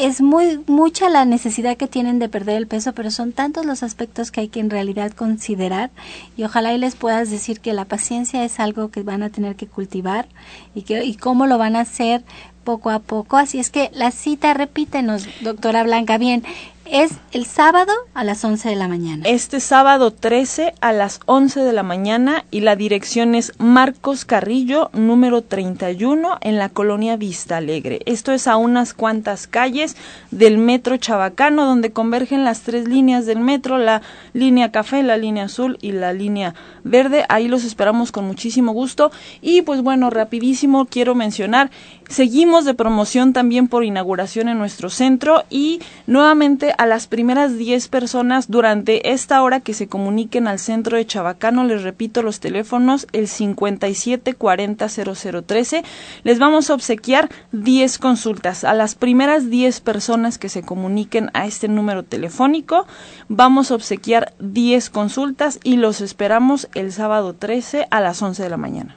[0.00, 3.82] es muy mucha la necesidad que tienen de perder el peso, pero son tantos los
[3.82, 5.90] aspectos que hay que en realidad considerar
[6.36, 9.56] y ojalá y les puedas decir que la paciencia es algo que van a tener
[9.56, 10.26] que cultivar
[10.74, 12.22] y que y cómo lo van a hacer
[12.64, 13.36] poco a poco.
[13.36, 16.44] Así es que la cita, repítenos, doctora Blanca, bien,
[16.90, 19.22] es el sábado a las 11 de la mañana.
[19.26, 24.90] Este sábado 13 a las 11 de la mañana y la dirección es Marcos Carrillo,
[24.92, 28.00] número 31, en la colonia Vista Alegre.
[28.06, 29.96] Esto es a unas cuantas calles
[30.32, 35.44] del metro Chabacano, donde convergen las tres líneas del metro, la línea café, la línea
[35.44, 37.24] azul y la línea verde.
[37.28, 39.12] Ahí los esperamos con muchísimo gusto.
[39.40, 41.70] Y pues bueno, rapidísimo quiero mencionar,
[42.08, 47.88] seguimos de promoción también por inauguración en nuestro centro y nuevamente a las primeras 10
[47.88, 53.06] personas durante esta hora que se comuniquen al centro de Chabacano, les repito los teléfonos,
[53.12, 55.84] el 57400013,
[56.22, 58.64] les vamos a obsequiar 10 consultas.
[58.64, 62.86] A las primeras 10 personas que se comuniquen a este número telefónico,
[63.28, 68.48] vamos a obsequiar 10 consultas y los esperamos el sábado 13 a las 11 de
[68.48, 68.96] la mañana.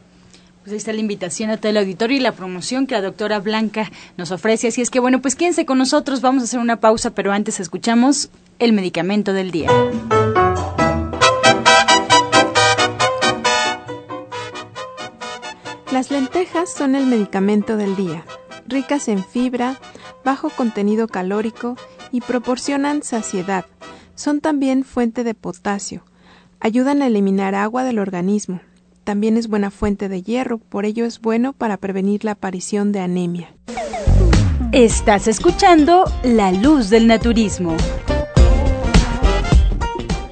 [0.64, 3.40] Pues ahí está la invitación a todo el auditorio y la promoción que la doctora
[3.40, 4.70] Blanca nos ofrece.
[4.70, 7.60] Así es que bueno, pues quédense con nosotros, vamos a hacer una pausa, pero antes
[7.60, 9.70] escuchamos el medicamento del día.
[15.92, 18.24] Las lentejas son el medicamento del día,
[18.66, 19.78] ricas en fibra,
[20.24, 21.76] bajo contenido calórico
[22.14, 23.66] y proporcionan saciedad.
[24.16, 26.06] Son también fuente de potasio.
[26.62, 28.62] Ayudan a eliminar agua del organismo,
[29.04, 33.02] también es buena fuente de hierro, por ello es bueno para prevenir la aparición de
[33.02, 33.54] anemia.
[34.72, 37.78] Estás escuchando La Luz del Naturismo.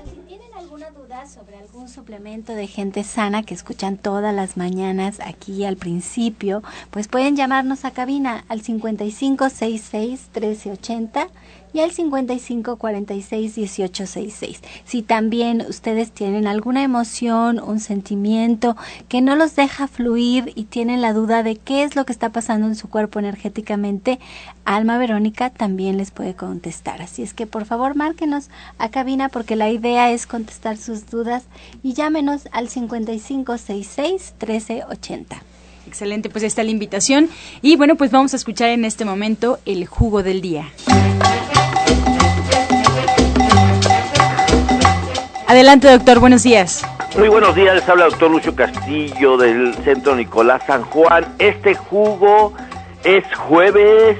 [0.10, 5.20] Si tienen alguna duda sobre algún suplemento de gente sana que escuchan todas las mañanas
[5.20, 11.28] aquí al principio, pues pueden llamarnos a cabina al 5566 1380
[11.74, 14.62] y al 55 46 18 66.
[14.86, 18.76] Si también ustedes tienen alguna emoción, un sentimiento
[19.08, 22.30] que no los deja fluir y tienen la duda de qué es lo que está
[22.30, 24.20] pasando en su cuerpo energéticamente,
[24.66, 27.02] Alma Verónica también les puede contestar.
[27.02, 31.44] Así es que por favor márquenos a cabina porque la idea es contestar sus dudas
[31.84, 35.44] y llámenos al 55 66 13 80.
[35.88, 37.30] Excelente, pues está la invitación.
[37.62, 40.72] Y bueno, pues vamos a escuchar en este momento el jugo del día.
[45.52, 46.82] Adelante, doctor, buenos días.
[47.18, 51.26] Muy buenos días, les habla el doctor Lucio Castillo del Centro Nicolás San Juan.
[51.40, 52.54] Este jugo
[53.04, 54.18] es jueves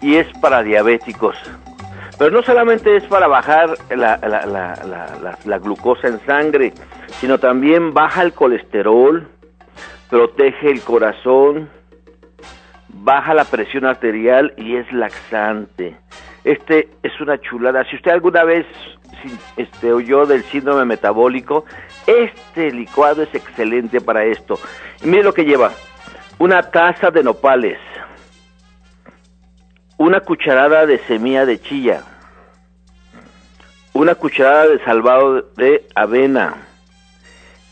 [0.00, 1.36] y es para diabéticos.
[2.18, 4.18] Pero no solamente es para bajar la,
[5.44, 6.72] la glucosa en sangre,
[7.20, 9.28] sino también baja el colesterol,
[10.10, 11.70] protege el corazón,
[12.88, 15.96] baja la presión arterial y es laxante.
[16.42, 17.84] Este es una chulada.
[17.88, 18.66] Si usted alguna vez
[19.56, 21.64] este, oyó del síndrome metabólico,
[22.06, 24.58] este licuado es excelente para esto.
[25.02, 25.72] mire lo que lleva.
[26.38, 27.78] Una taza de nopales,
[29.96, 32.02] una cucharada de semilla de chilla,
[33.94, 36.54] una cucharada de salvado de avena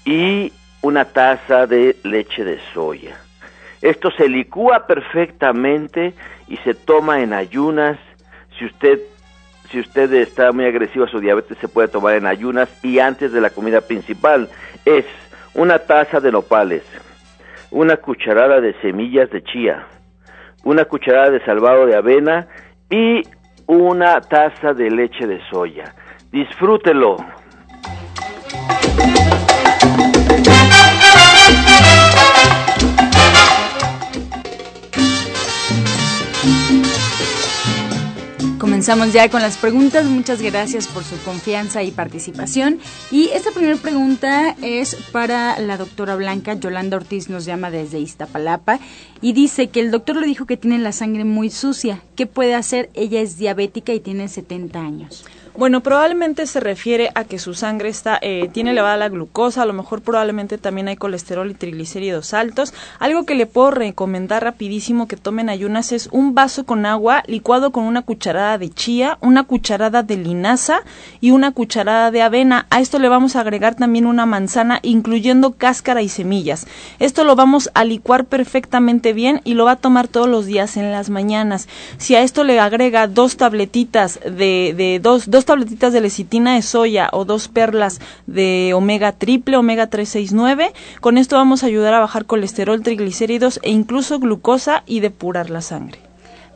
[0.05, 3.19] y una taza de leche de soya.
[3.83, 6.15] Esto se licúa perfectamente
[6.49, 7.99] y se toma en ayunas.
[8.59, 8.99] Si usted
[9.75, 13.33] si usted está muy agresivo a su diabetes se puede tomar en ayunas y antes
[13.33, 14.49] de la comida principal.
[14.85, 15.05] Es
[15.53, 16.85] una taza de nopales,
[17.73, 19.85] una cucharada de semillas de chía,
[20.63, 22.47] una cucharada de salvado de avena
[22.89, 23.23] y
[23.67, 25.93] una taza de leche de soya.
[26.31, 27.17] Disfrútelo.
[38.65, 40.07] Comenzamos ya con las preguntas.
[40.07, 42.79] Muchas gracias por su confianza y participación.
[43.11, 46.55] Y esta primera pregunta es para la doctora Blanca.
[46.55, 48.81] Yolanda Ortiz nos llama desde Iztapalapa
[49.21, 52.01] y dice que el doctor le dijo que tiene la sangre muy sucia.
[52.17, 52.89] ¿Qué puede hacer?
[52.95, 55.27] Ella es diabética y tiene 70 años.
[55.57, 59.67] Bueno, probablemente se refiere a que su sangre está eh, tiene elevada la glucosa, a
[59.67, 62.75] lo mejor probablemente también hay colesterol y triglicéridos altos.
[62.99, 67.71] Algo que le puedo recomendar rapidísimo que tomen ayunas es un vaso con agua licuado
[67.71, 70.81] con una cucharada de chía, una cucharada de linaza
[71.21, 72.67] y una cucharada de avena.
[72.71, 76.67] A esto le vamos a agregar también una manzana, incluyendo cáscara y semillas.
[76.99, 80.77] Esto lo vamos a licuar perfectamente bien y lo va a tomar todos los días
[80.77, 81.69] en las mañanas.
[81.99, 86.63] Si a esto le agrega dos tabletitas de, de dos, dos tabletitas de lecitina de
[86.63, 90.73] soya o dos perlas de omega triple, omega 369.
[91.01, 95.61] Con esto vamos a ayudar a bajar colesterol, triglicéridos e incluso glucosa y depurar la
[95.61, 95.99] sangre.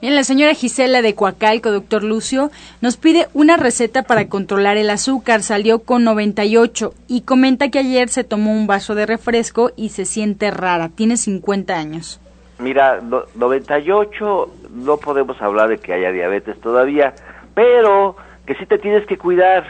[0.00, 4.90] Bien, la señora Gisela de Coacalco, doctor Lucio, nos pide una receta para controlar el
[4.90, 5.42] azúcar.
[5.42, 10.04] Salió con 98 y comenta que ayer se tomó un vaso de refresco y se
[10.04, 10.88] siente rara.
[10.88, 12.20] Tiene 50 años.
[12.60, 13.00] Mira,
[13.34, 17.14] 98 no podemos hablar de que haya diabetes todavía,
[17.54, 18.16] pero
[18.48, 19.62] que sí te tienes que cuidar.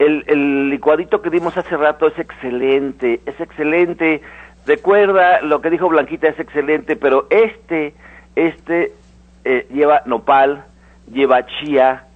[0.00, 4.22] El, el licuadito que dimos hace rato es excelente, es excelente.
[4.66, 7.94] Recuerda lo que dijo Blanquita, es excelente, pero este,
[8.34, 8.92] este
[9.44, 10.64] eh, lleva nopal,
[11.12, 12.06] lleva chía,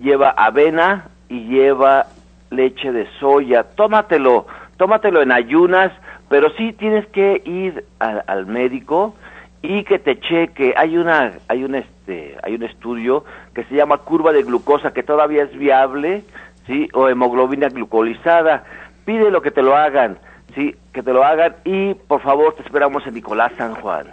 [0.00, 2.06] lleva avena y lleva
[2.50, 3.64] leche de soya.
[3.64, 5.90] Tómatelo, tómatelo en ayunas,
[6.28, 9.16] pero sí tienes que ir al médico
[9.60, 10.72] y que te cheque.
[10.76, 11.74] Hay una, hay un
[12.04, 13.24] este, hay un estudio
[13.54, 16.24] que se llama curva de glucosa que todavía es viable,
[16.66, 18.64] sí, o hemoglobina glucolizada.
[19.06, 20.18] Pide lo que te lo hagan,
[20.54, 24.06] sí, que te lo hagan y por favor te esperamos en Nicolás San Juan.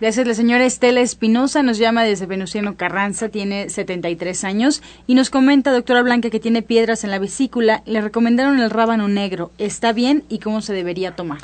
[0.00, 0.26] Gracias.
[0.26, 5.72] La señora Estela Espinosa nos llama desde Venustiano Carranza, tiene 73 años y nos comenta,
[5.72, 7.82] doctora Blanca, que tiene piedras en la vesícula.
[7.84, 9.50] Le recomendaron el rábano negro.
[9.58, 11.40] ¿Está bien y cómo se debería tomar?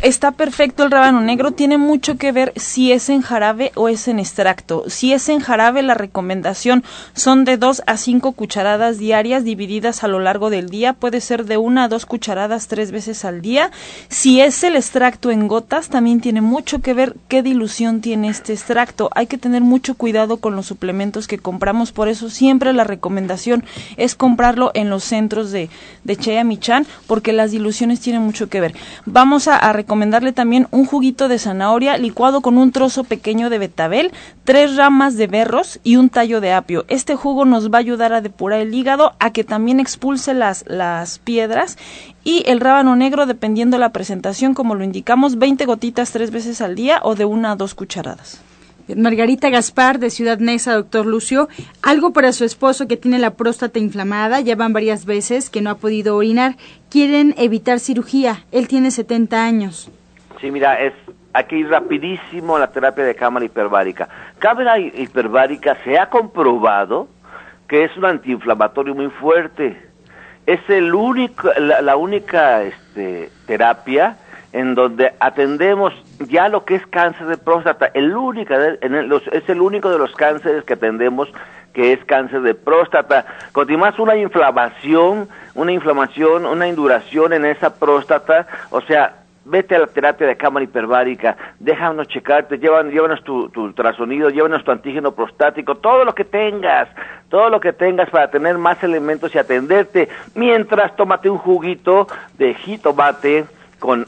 [0.00, 4.08] Está perfecto el rábano negro, tiene mucho que ver si es en jarabe o es
[4.08, 4.84] en extracto.
[4.88, 6.84] Si es en jarabe, la recomendación
[7.14, 11.44] son de 2 a 5 cucharadas diarias divididas a lo largo del día, puede ser
[11.44, 13.70] de una a dos cucharadas tres veces al día.
[14.08, 18.52] Si es el extracto en gotas, también tiene mucho que ver qué dilución tiene este
[18.52, 19.10] extracto.
[19.14, 23.64] Hay que tener mucho cuidado con los suplementos que compramos, por eso siempre la recomendación
[23.96, 25.70] es comprarlo en los centros de,
[26.04, 28.74] de Chea Michan, porque las diluciones tienen mucho que ver.
[29.06, 33.58] Vamos a, a recomendarle también un juguito de zanahoria licuado con un trozo pequeño de
[33.58, 34.12] betabel,
[34.44, 36.84] tres ramas de berros y un tallo de apio.
[36.86, 40.64] Este jugo nos va a ayudar a depurar el hígado, a que también expulse las,
[40.68, 41.78] las piedras
[42.22, 46.76] y el rábano negro, dependiendo la presentación, como lo indicamos, 20 gotitas tres veces al
[46.76, 48.40] día o de una a dos cucharadas.
[48.96, 51.48] Margarita Gaspar, de Ciudad Neza, doctor Lucio,
[51.82, 55.70] algo para su esposo que tiene la próstata inflamada, ya van varias veces que no
[55.70, 56.56] ha podido orinar.
[56.90, 59.90] Quieren evitar cirugía, él tiene 70 años.
[60.40, 60.92] Sí, mira, es
[61.32, 64.08] aquí rapidísimo la terapia de cámara hiperbárica.
[64.38, 67.08] Cámara hiperbárica se ha comprobado
[67.68, 69.80] que es un antiinflamatorio muy fuerte.
[70.44, 74.18] Es el único, la, única este, terapia
[74.52, 75.92] en donde atendemos
[76.28, 77.90] ya lo que es cáncer de próstata.
[77.94, 81.32] El único, es el único de los cánceres que atendemos
[81.72, 83.24] que es cáncer de próstata.
[83.52, 89.86] Continuas una inflamación, una inflamación, una induración en esa próstata, o sea, vete a la
[89.86, 95.76] terapia de cámara hiperbárica, déjanos checarte, llévanos, llévanos tu, tu ultrasonido, llévanos tu antígeno prostático,
[95.76, 96.88] todo lo que tengas,
[97.28, 102.06] todo lo que tengas para tener más elementos y atenderte, mientras tómate un juguito
[102.38, 103.46] de jitomate
[103.78, 104.06] con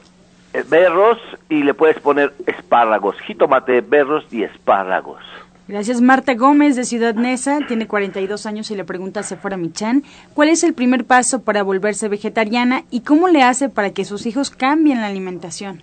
[0.62, 5.20] berros y le puedes poner espárragos, jitomate, berros y espárragos.
[5.66, 6.02] Gracias.
[6.02, 10.02] Marta Gómez de Ciudad Neza tiene 42 años y le pregunta a Sephora Michan
[10.34, 14.26] cuál es el primer paso para volverse vegetariana y cómo le hace para que sus
[14.26, 15.82] hijos cambien la alimentación.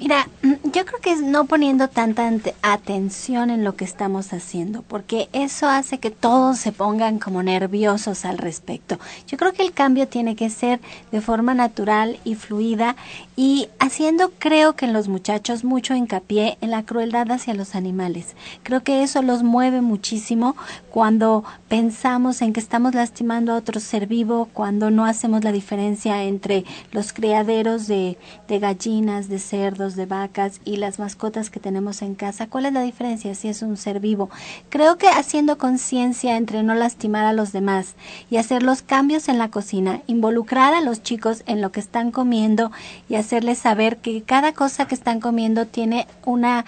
[0.00, 2.28] Mira, mm, yo creo que es no poniendo tanta
[2.62, 8.24] atención en lo que estamos haciendo, porque eso hace que todos se pongan como nerviosos
[8.24, 8.98] al respecto.
[9.28, 10.80] Yo creo que el cambio tiene que ser
[11.12, 12.96] de forma natural y fluida
[13.36, 18.34] y haciendo creo que en los muchachos mucho hincapié en la crueldad hacia los animales.
[18.64, 20.56] Creo que eso los mueve muchísimo
[20.90, 26.24] cuando pensamos en que estamos lastimando a otro ser vivo, cuando no hacemos la diferencia
[26.24, 28.18] entre los criaderos de,
[28.48, 32.72] de gallinas, de cerdos, de vacas y las mascotas que tenemos en casa, ¿cuál es
[32.72, 34.30] la diferencia si es un ser vivo?
[34.70, 37.94] Creo que haciendo conciencia entre no lastimar a los demás
[38.30, 42.10] y hacer los cambios en la cocina, involucrar a los chicos en lo que están
[42.10, 42.72] comiendo
[43.10, 46.64] y hacerles saber que cada cosa que están comiendo tiene una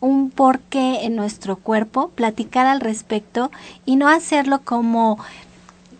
[0.00, 3.50] un porqué en nuestro cuerpo, platicar al respecto
[3.84, 5.18] y no hacerlo como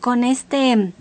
[0.01, 0.93] con este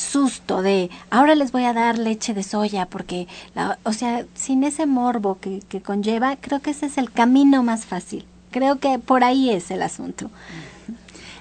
[0.00, 4.64] susto de ahora les voy a dar leche de soya porque, la, o sea, sin
[4.64, 8.24] ese morbo que, que conlleva, creo que ese es el camino más fácil.
[8.50, 10.30] Creo que por ahí es el asunto.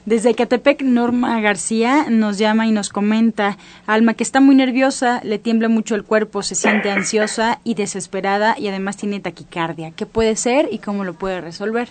[0.05, 5.37] Desde Catepec, Norma García nos llama y nos comenta, Alma, que está muy nerviosa, le
[5.37, 9.91] tiembla mucho el cuerpo, se siente ansiosa y desesperada y además tiene taquicardia.
[9.91, 11.89] ¿Qué puede ser y cómo lo puede resolver?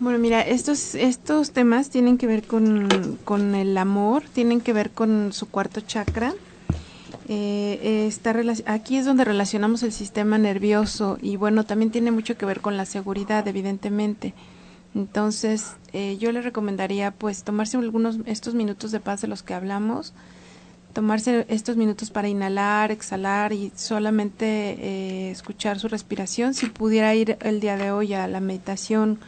[0.00, 5.34] Bueno, mira, estos, estos temas tienen que ver con, el amor, tienen que ver con
[5.34, 6.32] su cuarto chakra.
[7.28, 8.34] Eh, está
[8.64, 12.78] aquí es donde relacionamos el sistema nervioso y bueno, también tiene mucho que ver con
[12.78, 14.32] la seguridad, evidentemente.
[14.94, 19.52] Entonces, eh, yo le recomendaría pues tomarse algunos estos minutos de paz de los que
[19.52, 20.14] hablamos,
[20.94, 26.54] tomarse estos minutos para inhalar, exhalar y solamente eh, escuchar su respiración.
[26.54, 29.18] Si pudiera ir el día de hoy a la meditación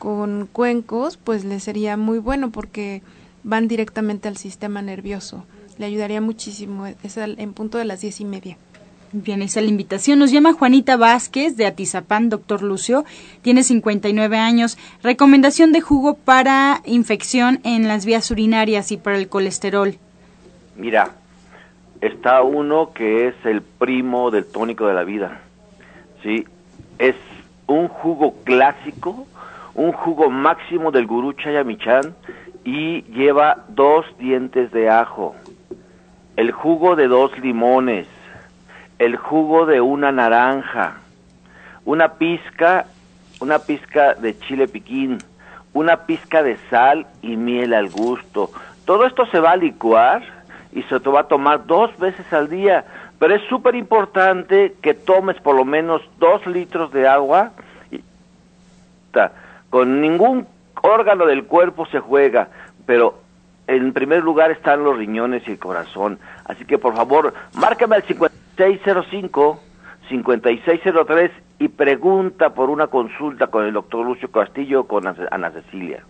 [0.00, 3.02] con cuencos, pues le sería muy bueno porque
[3.44, 5.44] van directamente al sistema nervioso.
[5.78, 6.86] Le ayudaría muchísimo.
[6.86, 8.56] Es en punto de las diez y media.
[9.12, 10.18] Bien, esa es la invitación.
[10.18, 13.04] Nos llama Juanita Vázquez de Atizapán, doctor Lucio.
[13.42, 14.78] Tiene 59 años.
[15.02, 19.98] Recomendación de jugo para infección en las vías urinarias y para el colesterol.
[20.76, 21.10] Mira,
[22.00, 25.42] está uno que es el primo del tónico de la vida.
[26.22, 26.46] ¿sí?
[26.98, 27.16] Es
[27.66, 29.26] un jugo clásico
[29.74, 32.14] un jugo máximo del gurú Chayamichan
[32.64, 35.34] y lleva dos dientes de ajo,
[36.36, 38.06] el jugo de dos limones,
[38.98, 40.98] el jugo de una naranja,
[41.84, 42.86] una pizca,
[43.40, 45.18] una pizca de chile piquín,
[45.72, 48.50] una pizca de sal y miel al gusto.
[48.84, 50.22] Todo esto se va a licuar
[50.72, 52.84] y se te va a tomar dos veces al día,
[53.18, 57.52] pero es súper importante que tomes por lo menos dos litros de agua.
[57.90, 58.02] Y,
[59.70, 60.46] con ningún
[60.82, 62.48] órgano del cuerpo se juega,
[62.86, 63.20] pero
[63.66, 66.18] en primer lugar están los riñones y el corazón.
[66.44, 69.60] Así que por favor, márcame al 5605
[70.08, 76.04] 5603 y pregunta por una consulta con el doctor Lucio Castillo con Ana Cecilia.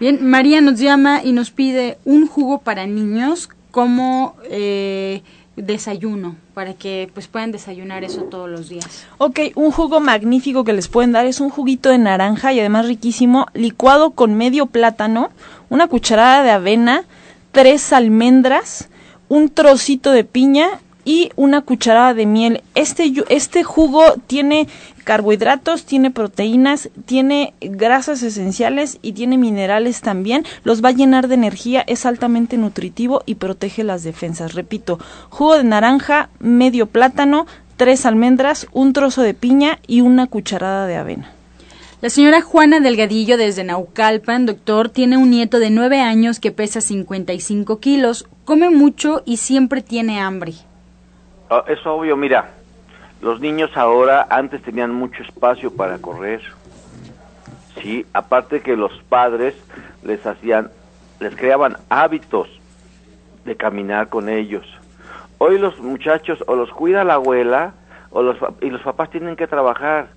[0.00, 5.22] Bien, María nos llama y nos pide un jugo para niños como eh,
[5.56, 9.06] desayuno para que pues puedan desayunar eso todos los días.
[9.18, 12.86] Ok, un jugo magnífico que les pueden dar es un juguito de naranja y además
[12.86, 15.30] riquísimo, licuado con medio plátano,
[15.70, 17.04] una cucharada de avena,
[17.52, 18.88] tres almendras,
[19.28, 20.68] un trocito de piña
[21.06, 22.62] y una cucharada de miel.
[22.74, 24.68] Este, este jugo tiene
[25.04, 30.44] carbohidratos, tiene proteínas, tiene grasas esenciales y tiene minerales también.
[30.64, 34.54] Los va a llenar de energía, es altamente nutritivo y protege las defensas.
[34.54, 34.98] Repito,
[35.30, 37.46] jugo de naranja, medio plátano,
[37.76, 41.30] tres almendras, un trozo de piña y una cucharada de avena.
[42.02, 46.80] La señora Juana Delgadillo desde Naucalpan, doctor, tiene un nieto de nueve años que pesa
[46.80, 50.54] 55 kilos, come mucho y siempre tiene hambre.
[51.48, 52.50] Ah, es obvio, mira,
[53.20, 56.42] los niños ahora antes tenían mucho espacio para correr.
[57.80, 59.54] Sí, aparte que los padres
[60.02, 60.70] les hacían,
[61.20, 62.48] les creaban hábitos
[63.44, 64.66] de caminar con ellos.
[65.38, 67.74] Hoy los muchachos o los cuida la abuela
[68.10, 70.08] o los y los papás tienen que trabajar.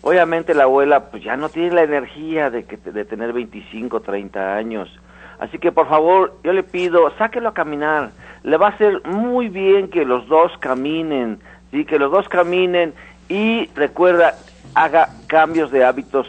[0.00, 4.56] Obviamente la abuela pues ya no tiene la energía de que de tener 25, 30
[4.56, 4.88] años.
[5.40, 8.10] Así que por favor, yo le pido, sáquelo a caminar.
[8.42, 12.92] Le va a hacer muy bien que los dos caminen, sí, que los dos caminen
[13.28, 14.34] y recuerda
[14.74, 16.28] haga cambios de hábitos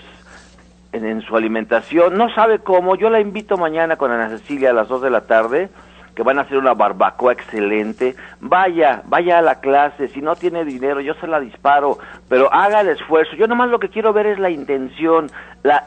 [0.94, 2.18] en, su alimentación.
[2.18, 2.96] No sabe cómo.
[2.96, 5.70] Yo la invito mañana con Ana Cecilia a las 2 de la tarde
[6.16, 10.66] que van a hacer una barbacoa excelente, vaya, vaya a la clase, si no tiene
[10.66, 14.26] dinero yo se la disparo, pero haga el esfuerzo, yo nomás lo que quiero ver
[14.26, 15.32] es la intención,
[15.64, 15.86] la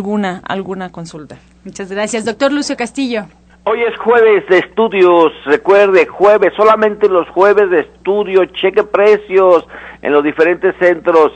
[0.09, 1.37] alguna, alguna consulta.
[1.65, 2.25] Muchas gracias.
[2.25, 3.27] Doctor Lucio Castillo.
[3.65, 9.67] Hoy es jueves de estudios, recuerde, jueves, solamente los jueves de estudio, cheque precios
[10.01, 11.33] en los diferentes centros,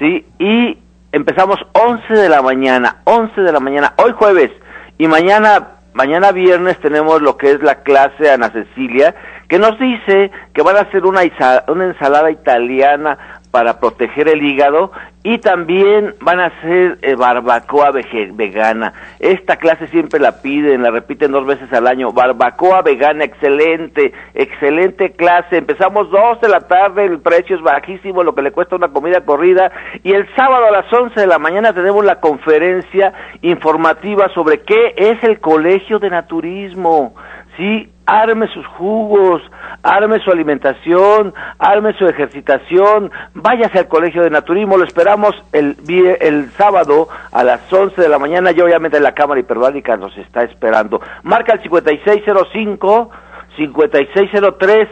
[0.00, 0.26] ¿sí?
[0.40, 0.76] Y
[1.12, 4.50] empezamos 11 de la mañana, 11 de la mañana, hoy jueves,
[4.98, 9.14] y mañana, mañana viernes tenemos lo que es la clase Ana Cecilia,
[9.48, 11.20] que nos dice que van a hacer una,
[11.68, 14.92] una ensalada italiana para proteger el hígado
[15.22, 18.92] y también van a hacer eh, barbacoa vegana.
[19.18, 22.12] Esta clase siempre la piden, la repiten dos veces al año.
[22.12, 25.56] Barbacoa vegana, excelente, excelente clase.
[25.56, 29.22] Empezamos dos de la tarde, el precio es bajísimo, lo que le cuesta una comida
[29.22, 29.72] corrida.
[30.04, 34.94] Y el sábado a las once de la mañana tenemos la conferencia informativa sobre qué
[34.96, 37.14] es el Colegio de Naturismo.
[37.56, 39.42] Sí, arme sus jugos,
[39.82, 45.76] arme su alimentación, arme su ejercitación, váyase al colegio de naturismo, lo esperamos el,
[46.20, 50.42] el sábado a las 11 de la mañana y obviamente la Cámara Hiperbálica nos está
[50.42, 51.00] esperando.
[51.22, 53.10] Marca el 5605,
[53.56, 54.88] 5603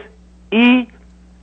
[0.51, 0.89] y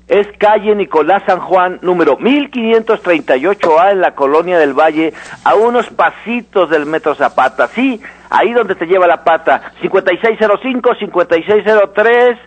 [0.09, 5.15] es calle Nicolás San Juan, número 1538A en la Colonia del Valle,
[5.45, 7.69] a unos pasitos del Metro Zapata.
[7.69, 8.01] Sí,
[8.33, 9.73] ahí donde te lleva la pata.
[9.81, 12.39] 5605, 5603.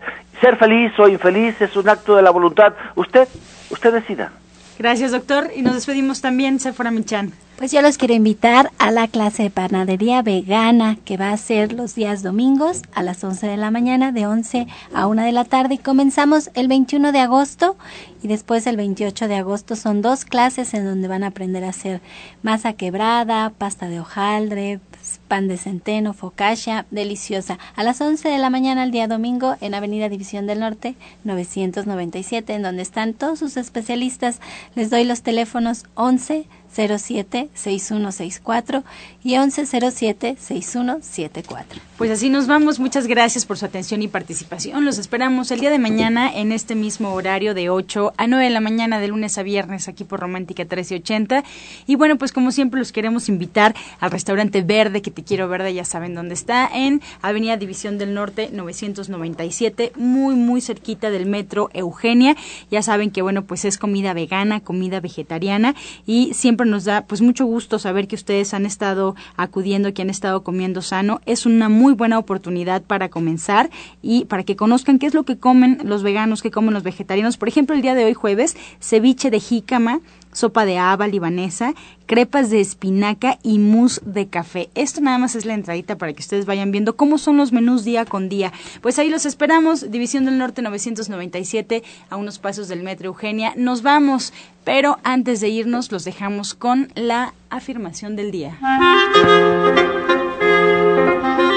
[0.41, 2.73] Ser feliz o infeliz es un acto de la voluntad.
[2.95, 3.27] Usted,
[3.69, 4.31] usted decida.
[4.77, 5.49] Gracias, doctor.
[5.55, 7.31] Y nos despedimos también, Sephora Michan.
[7.57, 11.71] Pues yo los quiero invitar a la clase de panadería vegana que va a ser
[11.71, 15.45] los días domingos a las 11 de la mañana, de 11 a 1 de la
[15.45, 15.75] tarde.
[15.75, 17.77] Y comenzamos el 21 de agosto
[18.21, 19.77] y después el 28 de agosto.
[19.77, 22.01] Son dos clases en donde van a aprender a hacer
[22.43, 24.81] masa quebrada, pasta de hojaldre,
[25.27, 27.57] pan de centeno, focaccia, deliciosa.
[27.75, 32.53] A las 11 de la mañana el día domingo en Avenida División del Norte 997,
[32.53, 34.39] en donde están todos sus especialistas.
[34.75, 38.83] Les doy los teléfonos 11 1107-6164
[39.23, 41.63] y 1107-6174.
[41.97, 42.79] Pues así nos vamos.
[42.79, 44.83] Muchas gracias por su atención y participación.
[44.83, 48.49] Los esperamos el día de mañana en este mismo horario de 8 a 9 de
[48.49, 51.45] la mañana de lunes a viernes aquí por Romántica 1380.
[51.87, 55.73] Y bueno, pues como siempre los queremos invitar al restaurante Verde, que te quiero verde,
[55.73, 61.69] ya saben dónde está, en Avenida División del Norte 997, muy muy cerquita del metro
[61.73, 62.35] Eugenia.
[62.69, 67.21] Ya saben que bueno, pues es comida vegana, comida vegetariana y siempre nos da pues
[67.21, 71.21] mucho gusto saber que ustedes han estado acudiendo, que han estado comiendo sano.
[71.25, 73.69] Es una muy buena oportunidad para comenzar
[74.01, 77.37] y para que conozcan qué es lo que comen los veganos, qué comen los vegetarianos.
[77.37, 80.01] Por ejemplo, el día de hoy jueves, ceviche de jícama,
[80.35, 81.73] sopa de haba libanesa,
[82.05, 84.69] crepas de espinaca y mousse de café.
[84.75, 87.83] Esto nada más es la entradita para que ustedes vayan viendo cómo son los menús
[87.83, 88.51] día con día.
[88.81, 93.53] Pues ahí los esperamos, División del Norte 997, a unos pasos del Metro Eugenia.
[93.55, 94.33] Nos vamos,
[94.63, 98.59] pero antes de irnos los dejamos con la afirmación del día.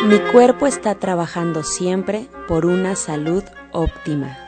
[0.06, 4.47] Mi cuerpo está trabajando siempre por una salud óptima.